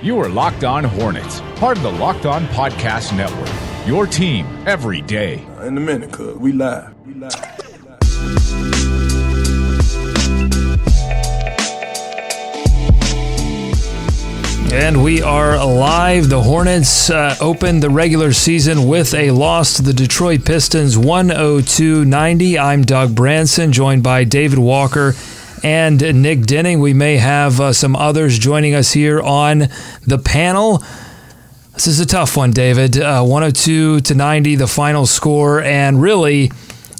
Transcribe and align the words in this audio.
You 0.00 0.20
are 0.20 0.28
Locked 0.28 0.62
On 0.62 0.84
Hornets, 0.84 1.40
part 1.56 1.76
of 1.76 1.82
the 1.82 1.90
Locked 1.90 2.24
On 2.24 2.46
Podcast 2.48 3.16
Network. 3.16 3.50
Your 3.84 4.06
team 4.06 4.46
every 4.64 5.02
day. 5.02 5.44
In 5.64 5.76
a 5.76 5.80
minute, 5.80 6.12
cuz 6.12 6.36
we 6.36 6.52
live. 6.52 6.94
We 7.04 7.14
live. 7.14 7.34
And 14.72 15.02
we 15.02 15.20
are 15.20 15.66
live. 15.66 16.28
The 16.28 16.42
Hornets 16.44 17.10
uh, 17.10 17.34
opened 17.40 17.82
the 17.82 17.90
regular 17.90 18.32
season 18.32 18.86
with 18.86 19.14
a 19.14 19.32
loss 19.32 19.74
to 19.74 19.82
the 19.82 19.92
Detroit 19.92 20.44
Pistons 20.44 20.96
102 20.96 22.04
90. 22.04 22.56
I'm 22.56 22.84
Doug 22.84 23.16
Branson, 23.16 23.72
joined 23.72 24.04
by 24.04 24.22
David 24.22 24.60
Walker 24.60 25.16
and 25.62 26.22
Nick 26.22 26.42
Denning. 26.42 26.80
We 26.80 26.94
may 26.94 27.16
have 27.16 27.60
uh, 27.60 27.72
some 27.72 27.96
others 27.96 28.38
joining 28.38 28.74
us 28.74 28.92
here 28.92 29.20
on 29.20 29.68
the 30.06 30.18
panel. 30.18 30.82
This 31.74 31.86
is 31.86 32.00
a 32.00 32.06
tough 32.06 32.36
one, 32.36 32.50
David. 32.50 32.98
Uh, 32.98 33.22
102 33.22 34.00
to 34.00 34.14
90, 34.14 34.56
the 34.56 34.66
final 34.66 35.06
score. 35.06 35.62
And 35.62 36.02
really, 36.02 36.50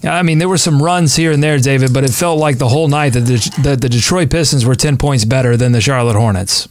I 0.05 0.23
mean, 0.23 0.39
there 0.39 0.49
were 0.49 0.59
some 0.59 0.83
runs 0.83 1.17
here 1.17 1.33
and 1.33 1.43
there, 1.43 1.59
David, 1.59 1.93
but 1.93 2.05
it 2.05 2.11
felt 2.11 2.39
like 2.39 2.59
the 2.59 2.69
whole 2.69 2.89
night 2.89 3.15
that 3.15 3.21
the, 3.21 3.63
that 3.63 3.81
the 3.81 3.89
Detroit 3.89 4.31
Pistons 4.31 4.65
were 4.65 4.75
10 4.75 4.97
points 4.97 5.25
better 5.25 5.57
than 5.57 5.73
the 5.73 5.81
Charlotte 5.81 6.17
Hornets. 6.17 6.69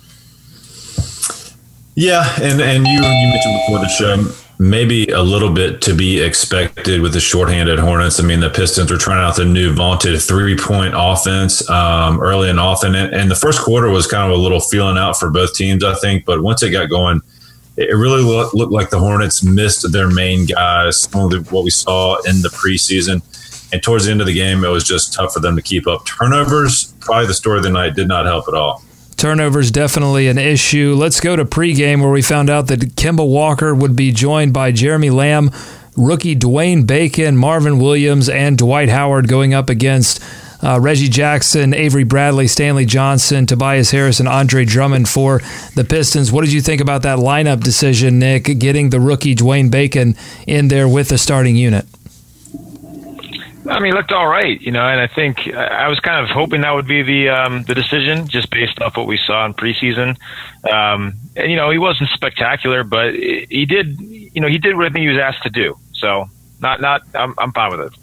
Yeah, 1.95 2.31
and 2.39 2.61
and 2.61 2.85
you 2.85 2.93
you 2.93 3.01
mentioned 3.01 3.59
before 3.65 3.79
the 3.79 3.87
show 3.87 4.46
maybe 4.59 5.07
a 5.09 5.21
little 5.21 5.51
bit 5.51 5.81
to 5.81 5.93
be 5.93 6.19
expected 6.19 7.01
with 7.01 7.13
the 7.13 7.19
shorthanded 7.19 7.77
Hornets. 7.77 8.19
I 8.19 8.23
mean, 8.23 8.39
the 8.39 8.49
Pistons 8.49 8.91
were 8.91 8.97
trying 8.97 9.23
out 9.23 9.35
the 9.35 9.45
new 9.45 9.73
vaunted 9.73 10.21
three 10.21 10.57
point 10.57 10.93
offense 10.97 11.67
um, 11.69 12.19
early 12.21 12.49
and 12.49 12.59
often, 12.59 12.95
and, 12.95 13.29
the 13.29 13.35
first 13.35 13.61
quarter 13.61 13.89
was 13.89 14.07
kind 14.07 14.31
of 14.31 14.37
a 14.37 14.41
little 14.41 14.59
feeling 14.59 14.97
out 14.97 15.19
for 15.19 15.29
both 15.29 15.53
teams, 15.53 15.83
I 15.83 15.93
think. 15.95 16.25
But 16.25 16.41
once 16.41 16.63
it 16.63 16.71
got 16.71 16.89
going, 16.89 17.21
it 17.75 17.95
really 17.95 18.23
looked, 18.23 18.55
looked 18.55 18.71
like 18.71 18.89
the 18.89 18.99
Hornets 18.99 19.43
missed 19.43 19.91
their 19.91 20.09
main 20.09 20.45
guys, 20.45 21.07
what 21.11 21.63
we 21.63 21.69
saw 21.69 22.15
in 22.21 22.41
the 22.41 22.49
preseason. 22.49 23.21
And 23.73 23.83
towards 23.83 24.05
the 24.05 24.11
end 24.11 24.21
of 24.21 24.27
the 24.27 24.33
game, 24.33 24.63
it 24.63 24.69
was 24.69 24.85
just 24.85 25.13
tough 25.13 25.33
for 25.33 25.41
them 25.41 25.55
to 25.57 25.61
keep 25.61 25.87
up. 25.87 26.05
Turnovers, 26.05 26.93
probably 27.01 27.27
the 27.27 27.33
story 27.33 27.57
of 27.57 27.63
the 27.63 27.69
night, 27.69 27.95
did 27.95 28.07
not 28.07 28.25
help 28.25 28.47
at 28.47 28.53
all. 28.53 28.81
Turnovers 29.17 29.71
definitely 29.71 30.27
an 30.27 30.37
issue. 30.37 30.93
Let's 30.95 31.19
go 31.19 31.35
to 31.35 31.43
pregame 31.43 32.01
where 32.01 32.11
we 32.11 32.21
found 32.21 32.51
out 32.51 32.67
that 32.67 32.95
Kemba 32.95 33.27
Walker 33.27 33.73
would 33.73 33.95
be 33.95 34.11
joined 34.11 34.53
by 34.53 34.71
Jeremy 34.71 35.09
Lamb, 35.09 35.49
rookie 35.95 36.35
Dwayne 36.35 36.85
Bacon, 36.85 37.35
Marvin 37.35 37.79
Williams, 37.79 38.29
and 38.29 38.59
Dwight 38.59 38.89
Howard 38.89 39.27
going 39.27 39.55
up 39.55 39.71
against 39.71 40.23
uh, 40.61 40.79
Reggie 40.79 41.09
Jackson, 41.09 41.73
Avery 41.73 42.03
Bradley, 42.03 42.47
Stanley 42.47 42.85
Johnson, 42.85 43.47
Tobias 43.47 43.89
Harris, 43.89 44.19
and 44.19 44.29
Andre 44.29 44.65
Drummond 44.65 45.09
for 45.09 45.41
the 45.73 45.83
Pistons. 45.83 46.31
What 46.31 46.43
did 46.43 46.53
you 46.53 46.61
think 46.61 46.79
about 46.79 47.01
that 47.01 47.17
lineup 47.17 47.63
decision, 47.63 48.19
Nick, 48.19 48.59
getting 48.59 48.91
the 48.91 48.99
rookie 48.99 49.33
Dwayne 49.35 49.71
Bacon 49.71 50.15
in 50.45 50.67
there 50.67 50.87
with 50.87 51.09
the 51.09 51.17
starting 51.17 51.55
unit? 51.55 51.85
I 53.69 53.79
mean, 53.79 53.93
looked 53.93 54.11
all 54.11 54.27
right, 54.27 54.59
you 54.61 54.71
know, 54.71 54.85
and 54.87 54.99
I 54.99 55.07
think 55.07 55.47
I 55.47 55.87
was 55.87 55.99
kind 55.99 56.23
of 56.23 56.29
hoping 56.29 56.61
that 56.61 56.71
would 56.71 56.87
be 56.87 57.03
the 57.03 57.29
um, 57.29 57.63
the 57.63 57.75
decision, 57.75 58.27
just 58.27 58.49
based 58.49 58.81
off 58.81 58.95
what 58.95 59.07
we 59.07 59.17
saw 59.17 59.45
in 59.45 59.53
preseason. 59.53 60.17
Um, 60.71 61.15
and 61.35 61.51
you 61.51 61.57
know, 61.57 61.69
he 61.69 61.77
wasn't 61.77 62.09
spectacular, 62.11 62.83
but 62.83 63.13
he 63.13 63.65
did, 63.67 63.99
you 63.99 64.41
know, 64.41 64.47
he 64.47 64.57
did 64.57 64.75
what 64.75 64.85
I 64.85 64.89
think 64.89 65.03
he 65.03 65.09
was 65.09 65.19
asked 65.19 65.43
to 65.43 65.49
do. 65.49 65.77
So, 65.93 66.29
not 66.61 66.81
not, 66.81 67.01
I'm 67.13 67.33
I'm 67.37 67.51
fine 67.51 67.71
with 67.71 67.93
it. 67.93 67.99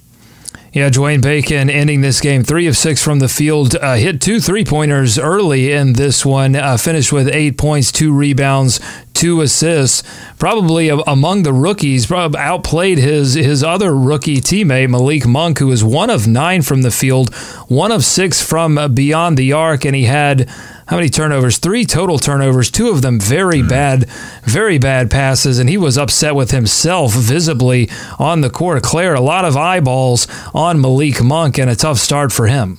Yeah, 0.72 0.90
Dwayne 0.90 1.22
Bacon 1.22 1.70
ending 1.70 2.00
this 2.00 2.20
game 2.20 2.42
three 2.42 2.66
of 2.66 2.76
six 2.76 3.00
from 3.00 3.20
the 3.20 3.28
field, 3.28 3.76
uh, 3.76 3.94
hit 3.94 4.20
two 4.20 4.40
three 4.40 4.64
pointers 4.64 5.18
early 5.18 5.72
in 5.72 5.92
this 5.92 6.26
one, 6.26 6.56
uh, 6.56 6.76
finished 6.76 7.12
with 7.12 7.28
eight 7.28 7.56
points, 7.56 7.92
two 7.92 8.12
rebounds, 8.12 8.80
two 9.14 9.40
assists. 9.40 10.02
Probably 10.36 10.88
among 10.88 11.44
the 11.44 11.52
rookies, 11.52 12.06
probably 12.06 12.40
outplayed 12.40 12.98
his 12.98 13.34
his 13.34 13.62
other 13.62 13.96
rookie 13.96 14.40
teammate 14.40 14.90
Malik 14.90 15.26
Monk, 15.26 15.60
who 15.60 15.68
was 15.68 15.84
one 15.84 16.10
of 16.10 16.26
nine 16.26 16.62
from 16.62 16.82
the 16.82 16.90
field, 16.90 17.32
one 17.68 17.92
of 17.92 18.04
six 18.04 18.42
from 18.42 18.94
beyond 18.94 19.36
the 19.36 19.52
arc, 19.52 19.84
and 19.84 19.94
he 19.94 20.04
had 20.04 20.50
how 20.86 20.96
many 20.96 21.08
turnovers? 21.08 21.58
Three 21.58 21.84
total 21.84 22.18
turnovers, 22.18 22.70
two 22.70 22.88
of 22.88 23.02
them 23.02 23.18
very 23.18 23.60
hmm. 23.60 23.68
bad, 23.68 24.08
very 24.44 24.78
bad 24.78 25.10
passes, 25.10 25.58
and 25.58 25.68
he 25.68 25.76
was 25.76 25.96
upset 25.96 26.34
with 26.34 26.50
himself 26.50 27.12
visibly 27.12 27.88
on 28.18 28.40
the 28.42 28.50
court. 28.50 28.82
Claire, 28.82 29.14
a 29.14 29.20
lot 29.20 29.44
of 29.44 29.56
eyeballs 29.56 30.26
on 30.52 30.80
Malik 30.80 31.22
Monk 31.22 31.58
and 31.58 31.70
a 31.70 31.76
tough 31.76 31.98
start 31.98 32.32
for 32.32 32.46
him. 32.46 32.78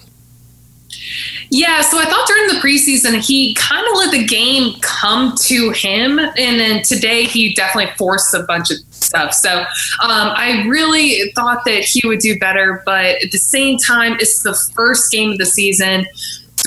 Yeah, 1.49 1.81
so 1.81 1.99
I 1.99 2.05
thought 2.05 2.27
during 2.27 2.47
the 2.47 2.59
preseason 2.59 3.19
he 3.19 3.53
kind 3.55 3.85
of 3.88 3.97
let 3.97 4.11
the 4.11 4.25
game 4.25 4.79
come 4.81 5.35
to 5.41 5.71
him, 5.71 6.19
and 6.19 6.59
then 6.59 6.83
today 6.83 7.23
he 7.23 7.53
definitely 7.53 7.94
forced 7.97 8.33
a 8.33 8.44
bunch 8.44 8.71
of 8.71 8.77
stuff. 8.89 9.33
So 9.33 9.59
um, 9.59 9.65
I 10.01 10.65
really 10.67 11.31
thought 11.35 11.63
that 11.65 11.83
he 11.83 12.07
would 12.07 12.19
do 12.19 12.38
better, 12.39 12.81
but 12.85 13.23
at 13.23 13.31
the 13.31 13.38
same 13.38 13.77
time, 13.77 14.13
it's 14.19 14.41
the 14.44 14.53
first 14.73 15.11
game 15.11 15.31
of 15.31 15.38
the 15.38 15.45
season. 15.45 16.05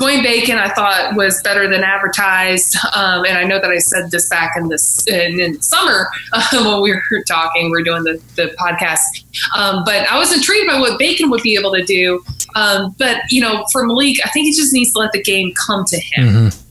Dwayne 0.01 0.23
Bacon, 0.23 0.59
I 0.59 0.69
thought 0.69 1.15
was 1.17 1.43
better 1.43 1.69
than 1.69 1.83
advertised, 1.83 2.77
um, 2.95 3.25
and 3.25 3.37
I 3.37 3.45
know 3.45 3.61
that 3.61 3.71
I 3.71 3.79
said 3.79 4.11
this 4.11 4.29
back 4.29 4.53
in 4.57 4.69
this 4.69 5.07
in, 5.09 5.41
in 5.41 5.61
summer 5.61 6.09
uh, 6.33 6.45
when 6.53 6.83
we 6.83 6.93
were 6.93 7.23
talking, 7.27 7.71
we 7.71 7.81
are 7.81 7.85
doing 7.85 8.05
the, 8.05 8.23
the 8.37 8.55
podcast. 8.59 9.25
Um, 9.57 9.83
but 9.85 10.11
I 10.11 10.19
was 10.19 10.33
intrigued 10.33 10.69
by 10.69 10.79
what 10.79 10.99
Bacon 10.99 11.31
would 11.31 11.43
be 11.43 11.55
able 11.55 11.73
to 11.73 11.85
do. 11.85 12.23
Um, 12.55 12.95
but 12.99 13.23
you 13.31 13.41
know, 13.41 13.65
for 13.73 13.87
Malik, 13.87 14.17
I 14.25 14.31
think 14.31 14.47
he 14.47 14.53
just 14.53 14.73
needs 14.73 14.93
to 14.93 15.01
let 15.01 15.13
the 15.13 15.23
game 15.23 15.53
come 15.67 15.85
to 15.87 15.97
him. 15.97 16.29
Mm-hmm. 16.29 16.65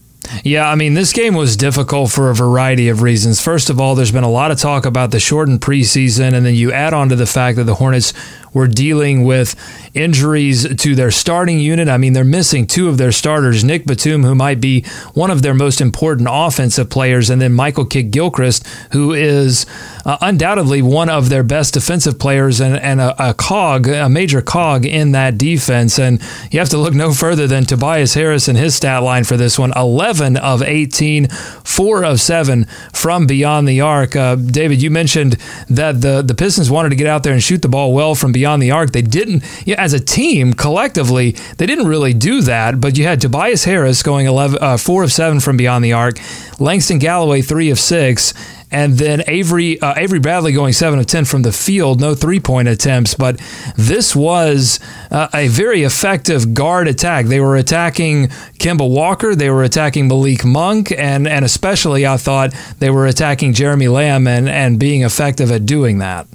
Yeah, 0.43 0.69
I 0.69 0.75
mean, 0.75 0.93
this 0.93 1.13
game 1.13 1.35
was 1.35 1.55
difficult 1.55 2.11
for 2.11 2.29
a 2.29 2.35
variety 2.35 2.89
of 2.89 3.01
reasons. 3.01 3.41
First 3.41 3.69
of 3.69 3.79
all, 3.79 3.95
there's 3.95 4.11
been 4.11 4.23
a 4.23 4.29
lot 4.29 4.51
of 4.51 4.57
talk 4.57 4.85
about 4.85 5.11
the 5.11 5.19
shortened 5.19 5.61
preseason, 5.61 6.33
and 6.33 6.45
then 6.45 6.55
you 6.55 6.71
add 6.71 6.93
on 6.93 7.09
to 7.09 7.15
the 7.15 7.25
fact 7.25 7.57
that 7.57 7.63
the 7.63 7.75
Hornets 7.75 8.13
were 8.57 8.67
dealing 8.67 9.23
with 9.23 9.55
injuries 9.93 10.75
to 10.75 10.95
their 10.95 11.11
starting 11.11 11.59
unit. 11.59 11.87
I 11.87 11.97
mean, 11.97 12.13
they're 12.13 12.23
missing 12.23 12.67
two 12.67 12.89
of 12.89 12.97
their 12.97 13.11
starters, 13.11 13.63
Nick 13.63 13.85
Batum, 13.85 14.23
who 14.23 14.35
might 14.35 14.59
be 14.59 14.83
one 15.13 15.31
of 15.31 15.43
their 15.43 15.53
most 15.53 15.79
important 15.79 16.27
offensive 16.29 16.89
players, 16.89 17.29
and 17.29 17.39
then 17.39 17.53
Michael 17.53 17.85
Kidd 17.85 18.11
Gilchrist, 18.11 18.65
who 18.91 19.13
is 19.13 19.65
uh, 20.07 20.17
undoubtedly 20.21 20.81
one 20.81 21.09
of 21.09 21.27
their 21.27 21.43
best 21.43 21.73
defensive 21.73 22.17
players 22.17 22.61
and, 22.61 22.77
and 22.77 23.01
a, 23.01 23.31
a, 23.31 23.33
cog, 23.33 23.87
a 23.87 24.07
major 24.07 24.41
cog 24.41 24.85
in 24.85 25.11
that 25.11 25.37
defense. 25.37 25.99
And 25.99 26.21
you 26.49 26.59
have 26.59 26.69
to 26.69 26.77
look 26.77 26.93
no 26.93 27.11
further 27.11 27.45
than 27.45 27.65
Tobias 27.65 28.13
Harris 28.13 28.47
and 28.47 28.57
his 28.57 28.73
stat 28.73 29.03
line 29.03 29.25
for 29.25 29.35
this 29.35 29.59
one 29.59 29.73
11 29.75 30.37
of 30.37 30.63
18, 30.63 31.27
4 31.27 32.05
of 32.05 32.21
7 32.21 32.65
from 32.93 33.27
beyond 33.27 33.67
the 33.67 33.81
arc. 33.81 34.15
Uh, 34.15 34.35
David, 34.35 34.81
you 34.81 34.89
mentioned 34.89 35.33
that 35.69 35.99
the, 35.99 36.21
the 36.21 36.33
Pistons 36.33 36.71
wanted 36.71 36.89
to 36.89 36.95
get 36.95 37.07
out 37.07 37.23
there 37.23 37.33
and 37.33 37.43
shoot 37.43 37.61
the 37.61 37.67
ball 37.67 37.93
well 37.93 38.15
from 38.15 38.31
beyond 38.31 38.61
the 38.61 38.71
arc. 38.71 38.93
They 38.93 39.01
didn't, 39.01 39.43
yeah, 39.65 39.75
as 39.77 39.91
a 39.91 39.99
team, 39.99 40.53
collectively, 40.53 41.31
they 41.57 41.65
didn't 41.65 41.87
really 41.87 42.13
do 42.13 42.41
that, 42.43 42.79
but 42.79 42.97
you 42.97 43.03
had 43.03 43.19
Tobias 43.19 43.65
Harris 43.65 44.01
going 44.03 44.25
11, 44.25 44.57
uh, 44.61 44.77
4 44.77 45.03
of 45.03 45.11
7 45.11 45.41
from 45.41 45.57
beyond 45.57 45.83
the 45.83 45.91
arc, 45.91 46.17
Langston 46.61 46.97
Galloway 46.97 47.41
3 47.41 47.71
of 47.71 47.79
6, 47.79 48.33
and 48.71 48.97
then 48.97 49.23
Avery 49.27 49.79
uh, 49.79 49.93
Avery 49.95 50.19
Bradley 50.19 50.51
going 50.51 50.73
seven 50.73 50.99
of 50.99 51.05
ten 51.05 51.25
from 51.25 51.41
the 51.41 51.51
field, 51.51 52.01
no 52.01 52.15
three 52.15 52.39
point 52.39 52.67
attempts. 52.67 53.13
But 53.13 53.39
this 53.75 54.15
was 54.15 54.79
uh, 55.09 55.29
a 55.33 55.47
very 55.47 55.83
effective 55.83 56.53
guard 56.53 56.87
attack. 56.87 57.27
They 57.27 57.39
were 57.39 57.55
attacking 57.55 58.27
Kemba 58.59 58.89
Walker, 58.89 59.35
they 59.35 59.49
were 59.49 59.63
attacking 59.63 60.07
Malik 60.07 60.43
Monk, 60.43 60.91
and 60.91 61.27
and 61.27 61.45
especially 61.45 62.05
I 62.05 62.17
thought 62.17 62.53
they 62.79 62.89
were 62.89 63.07
attacking 63.07 63.53
Jeremy 63.53 63.87
Lamb 63.87 64.27
and 64.27 64.49
and 64.49 64.79
being 64.79 65.03
effective 65.03 65.51
at 65.51 65.65
doing 65.65 65.99
that. 65.99 66.27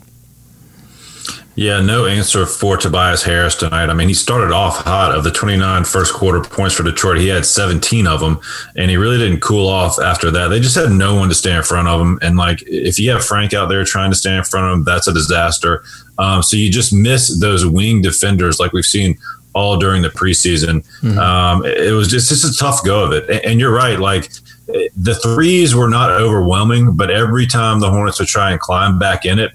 Yeah, 1.55 1.83
no 1.83 2.07
answer 2.07 2.47
for 2.47 2.79
Tobias 2.79 3.23
Harris 3.23 3.55
tonight. 3.55 3.91
I 3.91 3.95
mean, 3.95 4.09
he 4.09 4.15
started 4.15 4.53
off 4.53 4.79
hot 4.79 5.15
of 5.15 5.23
the 5.23 5.31
29 5.31 5.85
first 5.85 6.15
quarter 6.15 6.41
points 6.41 6.75
for 6.75 6.83
Detroit. 6.83 7.19
He 7.19 7.29
had 7.29 7.45
17 7.45 8.07
of 8.07 8.21
them, 8.21 8.41
and 8.75 8.91
he 8.91 8.97
really 8.97 9.19
didn't 9.19 9.41
cool 9.41 9.69
off 9.69 9.99
after 9.99 10.31
that. 10.31 10.49
They 10.49 10.61
just 10.61 10.77
had 10.77 10.91
no 10.91 11.15
one 11.15 11.29
to 11.29 11.35
stand 11.35 11.59
in 11.59 11.63
front 11.63 11.89
of 11.89 12.01
him. 12.01 12.19
And, 12.23 12.39
like, 12.39 12.63
if 12.67 12.99
you 12.99 13.11
have 13.11 13.25
Frank 13.25 13.53
out 13.53 13.69
there 13.69 13.85
trying 13.85 14.11
to 14.11 14.17
stand 14.17 14.39
in 14.39 14.45
front 14.45 14.67
of 14.67 14.73
him, 14.73 14.85
that's 14.85 15.09
a 15.09 15.13
disaster. 15.13 15.85
Um, 16.17 16.43
so 16.43 16.57
you 16.57 16.71
just 16.71 16.93
miss 16.93 17.39
those 17.39 17.67
wing 17.67 18.01
defenders 18.01 18.59
like 18.59 18.73
we've 18.73 18.85
seen 18.85 19.19
all 19.55 19.77
during 19.77 20.01
the 20.01 20.09
preseason. 20.09 20.83
Mm-hmm. 21.01 21.19
Um, 21.19 21.67
it 21.67 21.93
was 21.93 22.09
just, 22.09 22.31
just 22.31 22.45
a 22.45 22.59
tough 22.59 22.83
go 22.83 23.05
of 23.05 23.13
it. 23.13 23.45
And 23.45 23.61
you're 23.61 23.75
right. 23.75 23.99
Like, 23.99 24.31
the 24.97 25.15
threes 25.23 25.75
were 25.75 25.91
not 25.91 26.11
overwhelming, 26.11 26.97
but 26.97 27.11
every 27.11 27.47
time 27.47 27.81
the 27.81 27.91
Hornets 27.91 28.19
would 28.21 28.29
try 28.29 28.53
and 28.53 28.61
climb 28.61 28.99
back 28.99 29.27
in 29.27 29.39
it, 29.39 29.53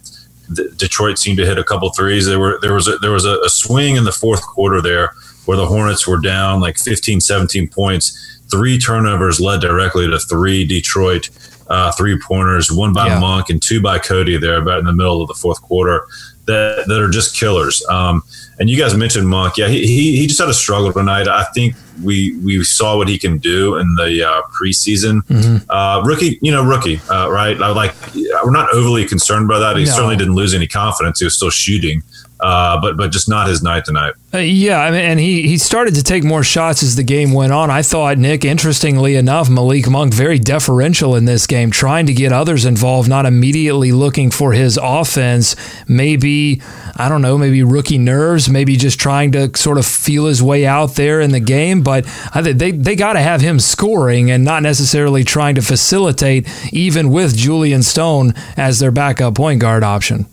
Detroit 0.77 1.17
seemed 1.17 1.37
to 1.37 1.45
hit 1.45 1.57
a 1.57 1.63
couple 1.63 1.89
threes. 1.89 2.25
There 2.25 2.39
were 2.39 2.59
there 2.61 2.73
was 2.73 2.87
a, 2.87 2.97
there 2.97 3.11
was 3.11 3.25
a, 3.25 3.39
a 3.41 3.49
swing 3.49 3.95
in 3.95 4.03
the 4.03 4.11
fourth 4.11 4.41
quarter 4.41 4.81
there 4.81 5.13
where 5.45 5.57
the 5.57 5.65
Hornets 5.65 6.07
were 6.07 6.19
down 6.19 6.59
like 6.59 6.77
15, 6.77 7.21
17 7.21 7.69
points. 7.69 8.41
Three 8.49 8.77
turnovers 8.77 9.39
led 9.39 9.61
directly 9.61 10.07
to 10.07 10.19
three 10.19 10.65
Detroit 10.65 11.29
uh, 11.69 11.91
three 11.93 12.19
pointers, 12.19 12.71
one 12.71 12.93
by 12.93 13.07
yeah. 13.07 13.19
Monk 13.19 13.49
and 13.49 13.61
two 13.61 13.81
by 13.81 13.99
Cody 13.99 14.37
there 14.37 14.57
about 14.57 14.79
in 14.79 14.85
the 14.85 14.93
middle 14.93 15.21
of 15.21 15.27
the 15.27 15.33
fourth 15.33 15.61
quarter 15.61 16.07
that, 16.47 16.85
that 16.87 17.01
are 17.01 17.09
just 17.09 17.35
killers. 17.35 17.85
Um, 17.87 18.23
and 18.59 18.69
you 18.69 18.77
guys 18.77 18.95
mentioned 18.95 19.27
Monk. 19.27 19.57
Yeah, 19.57 19.67
he, 19.67 19.85
he, 19.85 20.17
he, 20.17 20.27
just 20.27 20.39
had 20.39 20.49
a 20.49 20.53
struggle 20.53 20.91
tonight. 20.91 21.27
I 21.27 21.43
think 21.53 21.75
we 22.03 22.35
we 22.43 22.63
saw 22.63 22.97
what 22.97 23.07
he 23.07 23.19
can 23.19 23.37
do 23.37 23.77
in 23.77 23.95
the 23.95 24.27
uh, 24.27 24.41
preseason. 24.59 25.21
Mm-hmm. 25.27 25.69
Uh, 25.69 26.01
rookie, 26.03 26.39
you 26.41 26.51
know, 26.51 26.63
rookie, 26.63 26.99
uh, 27.09 27.29
right? 27.29 27.59
I 27.61 27.69
like 27.69 27.93
we're 28.15 28.49
not 28.49 28.73
overly 28.73 29.05
concerned 29.05 29.47
by 29.47 29.59
that. 29.59 29.77
He 29.77 29.85
no. 29.85 29.91
certainly 29.91 30.15
didn't 30.15 30.33
lose 30.33 30.55
any 30.55 30.67
confidence. 30.67 31.19
He 31.19 31.25
was 31.25 31.35
still 31.35 31.51
shooting 31.51 32.01
uh, 32.39 32.79
but 32.79 32.97
but 32.97 33.11
just 33.11 33.27
not 33.27 33.47
his 33.47 33.63
night 33.63 33.85
tonight. 33.85 34.13
Uh, 34.33 34.39
yeah, 34.39 34.79
I 34.79 34.91
mean, 34.91 35.01
and 35.01 35.19
he 35.19 35.47
he 35.47 35.57
started 35.57 35.95
to 35.95 36.03
take 36.03 36.23
more 36.23 36.43
shots 36.43 36.83
as 36.83 36.95
the 36.95 37.03
game 37.03 37.31
went 37.31 37.53
on. 37.53 37.71
I 37.71 37.81
thought 37.81 38.17
Nick, 38.17 38.45
interestingly 38.45 39.15
enough, 39.15 39.49
Malik 39.49 39.89
Monk 39.89 40.13
very 40.13 40.37
deferential 40.37 41.15
in 41.15 41.25
this 41.25 41.47
game, 41.47 41.71
trying 41.71 42.05
to 42.05 42.13
get 42.13 42.31
others 42.31 42.65
involved, 42.65 43.09
not 43.09 43.25
immediately 43.25 43.91
looking 43.91 44.29
for 44.29 44.53
his 44.53 44.77
offense. 44.81 45.55
Maybe 45.87 46.61
I 46.95 47.09
don't 47.09 47.21
know, 47.21 47.37
maybe 47.37 47.63
rookie 47.63 47.97
nerves, 47.97 48.49
maybe 48.49 48.75
just 48.75 48.99
trying 48.99 49.31
to 49.31 49.55
sort 49.57 49.77
of 49.77 49.85
feel 49.85 50.25
his 50.25 50.43
way 50.43 50.65
out 50.65 50.95
there 50.95 51.21
in 51.21 51.31
the 51.31 51.39
game. 51.39 51.81
But 51.81 52.05
I 52.33 52.43
think 52.43 52.59
they 52.59 52.71
they 52.71 52.95
got 52.95 53.13
to 53.13 53.21
have 53.21 53.41
him 53.41 53.59
scoring 53.59 54.29
and 54.29 54.43
not 54.43 54.61
necessarily 54.61 55.23
trying 55.23 55.55
to 55.55 55.61
facilitate, 55.61 56.47
even 56.71 57.09
with 57.09 57.35
Julyan 57.35 57.83
Stone 57.83 58.33
as 58.55 58.79
their 58.79 58.91
backup 58.91 59.35
point 59.35 59.59
guard 59.59 59.83
option. 59.83 60.27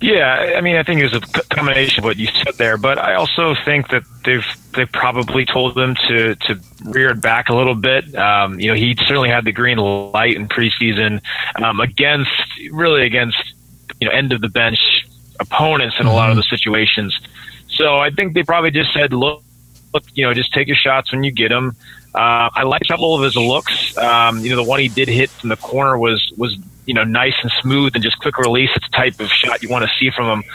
Yeah, 0.00 0.54
I 0.56 0.62
mean, 0.62 0.76
I 0.76 0.82
think 0.82 1.00
it 1.00 1.12
was 1.12 1.14
a 1.14 1.20
combination 1.54 2.00
of 2.00 2.04
what 2.04 2.16
you 2.16 2.26
said 2.26 2.54
there, 2.54 2.78
but 2.78 2.96
I 2.96 3.16
also 3.16 3.54
think 3.66 3.90
that 3.90 4.02
they've 4.24 4.44
they 4.74 4.86
probably 4.86 5.44
told 5.44 5.74
them 5.74 5.94
to 6.08 6.34
to 6.36 6.60
rear 6.84 7.10
it 7.10 7.20
back 7.20 7.50
a 7.50 7.54
little 7.54 7.74
bit. 7.74 8.14
Um, 8.14 8.58
you 8.58 8.68
know, 8.68 8.74
he 8.74 8.96
certainly 9.06 9.28
had 9.28 9.44
the 9.44 9.52
green 9.52 9.76
light 9.76 10.36
in 10.36 10.48
preseason 10.48 11.20
um, 11.62 11.80
against 11.80 12.30
really 12.70 13.04
against 13.04 13.36
you 14.00 14.08
know 14.08 14.14
end 14.14 14.32
of 14.32 14.40
the 14.40 14.48
bench 14.48 14.78
opponents 15.38 15.96
in 16.00 16.06
a 16.06 16.12
lot 16.12 16.30
of 16.30 16.36
the 16.36 16.44
situations. 16.44 17.18
So 17.68 17.98
I 17.98 18.10
think 18.10 18.34
they 18.34 18.42
probably 18.42 18.70
just 18.70 18.92
said, 18.94 19.12
look, 19.12 19.42
look, 19.92 20.04
you 20.14 20.24
know, 20.24 20.32
just 20.32 20.52
take 20.52 20.66
your 20.66 20.76
shots 20.76 21.12
when 21.12 21.24
you 21.24 21.30
get 21.30 21.48
them. 21.50 21.76
Uh, 22.14 22.50
I 22.52 22.62
like 22.64 22.82
a 22.82 22.88
couple 22.88 23.14
of 23.14 23.22
his 23.22 23.36
looks. 23.36 23.96
Um, 23.96 24.40
you 24.40 24.50
know, 24.50 24.56
the 24.56 24.64
one 24.64 24.80
he 24.80 24.88
did 24.88 25.08
hit 25.08 25.30
from 25.30 25.50
the 25.50 25.56
corner 25.56 25.98
was 25.98 26.32
was 26.36 26.56
you 26.90 26.94
know 26.94 27.04
nice 27.04 27.36
and 27.40 27.52
smooth 27.62 27.94
and 27.94 28.02
just 28.02 28.18
quick 28.18 28.36
release. 28.36 28.68
It's 28.74 28.84
the 28.90 28.96
type 28.96 29.20
of 29.20 29.28
shot 29.28 29.62
you 29.62 29.68
want 29.68 29.84
to 29.84 29.90
see 30.00 30.10
from 30.10 30.40
him. 30.40 30.50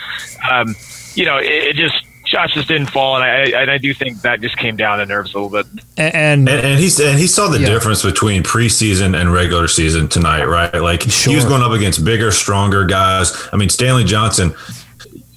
Um, 0.51 0.75
you 1.13 1.23
know, 1.23 1.37
it, 1.37 1.45
it, 1.45 1.75
just 1.77 1.95
shots 2.25 2.53
just 2.53 2.67
didn't 2.67 2.87
fall, 2.87 3.15
and 3.15 3.23
I, 3.23 3.61
and 3.61 3.71
I 3.71 3.77
do 3.77 3.93
think 3.93 4.19
that 4.23 4.41
just 4.41 4.57
came 4.57 4.75
down 4.75 4.97
to 4.97 5.05
nerves 5.05 5.33
a 5.33 5.39
little 5.39 5.49
bit. 5.49 5.65
And 5.95 6.49
and, 6.49 6.49
and 6.49 6.77
he 6.77 6.91
and 7.01 7.17
he 7.17 7.27
saw 7.27 7.47
the 7.47 7.61
yeah. 7.61 7.67
difference 7.67 8.03
between 8.03 8.43
preseason 8.43 9.17
and 9.17 9.31
regular 9.31 9.69
season 9.69 10.09
tonight, 10.09 10.43
right? 10.43 10.75
Like 10.75 11.03
sure. 11.03 11.31
he 11.31 11.37
was 11.37 11.45
going 11.45 11.61
up 11.61 11.71
against 11.71 12.03
bigger, 12.03 12.31
stronger 12.31 12.83
guys. 12.83 13.47
I 13.53 13.55
mean, 13.55 13.69
Stanley 13.69 14.03
Johnson. 14.03 14.53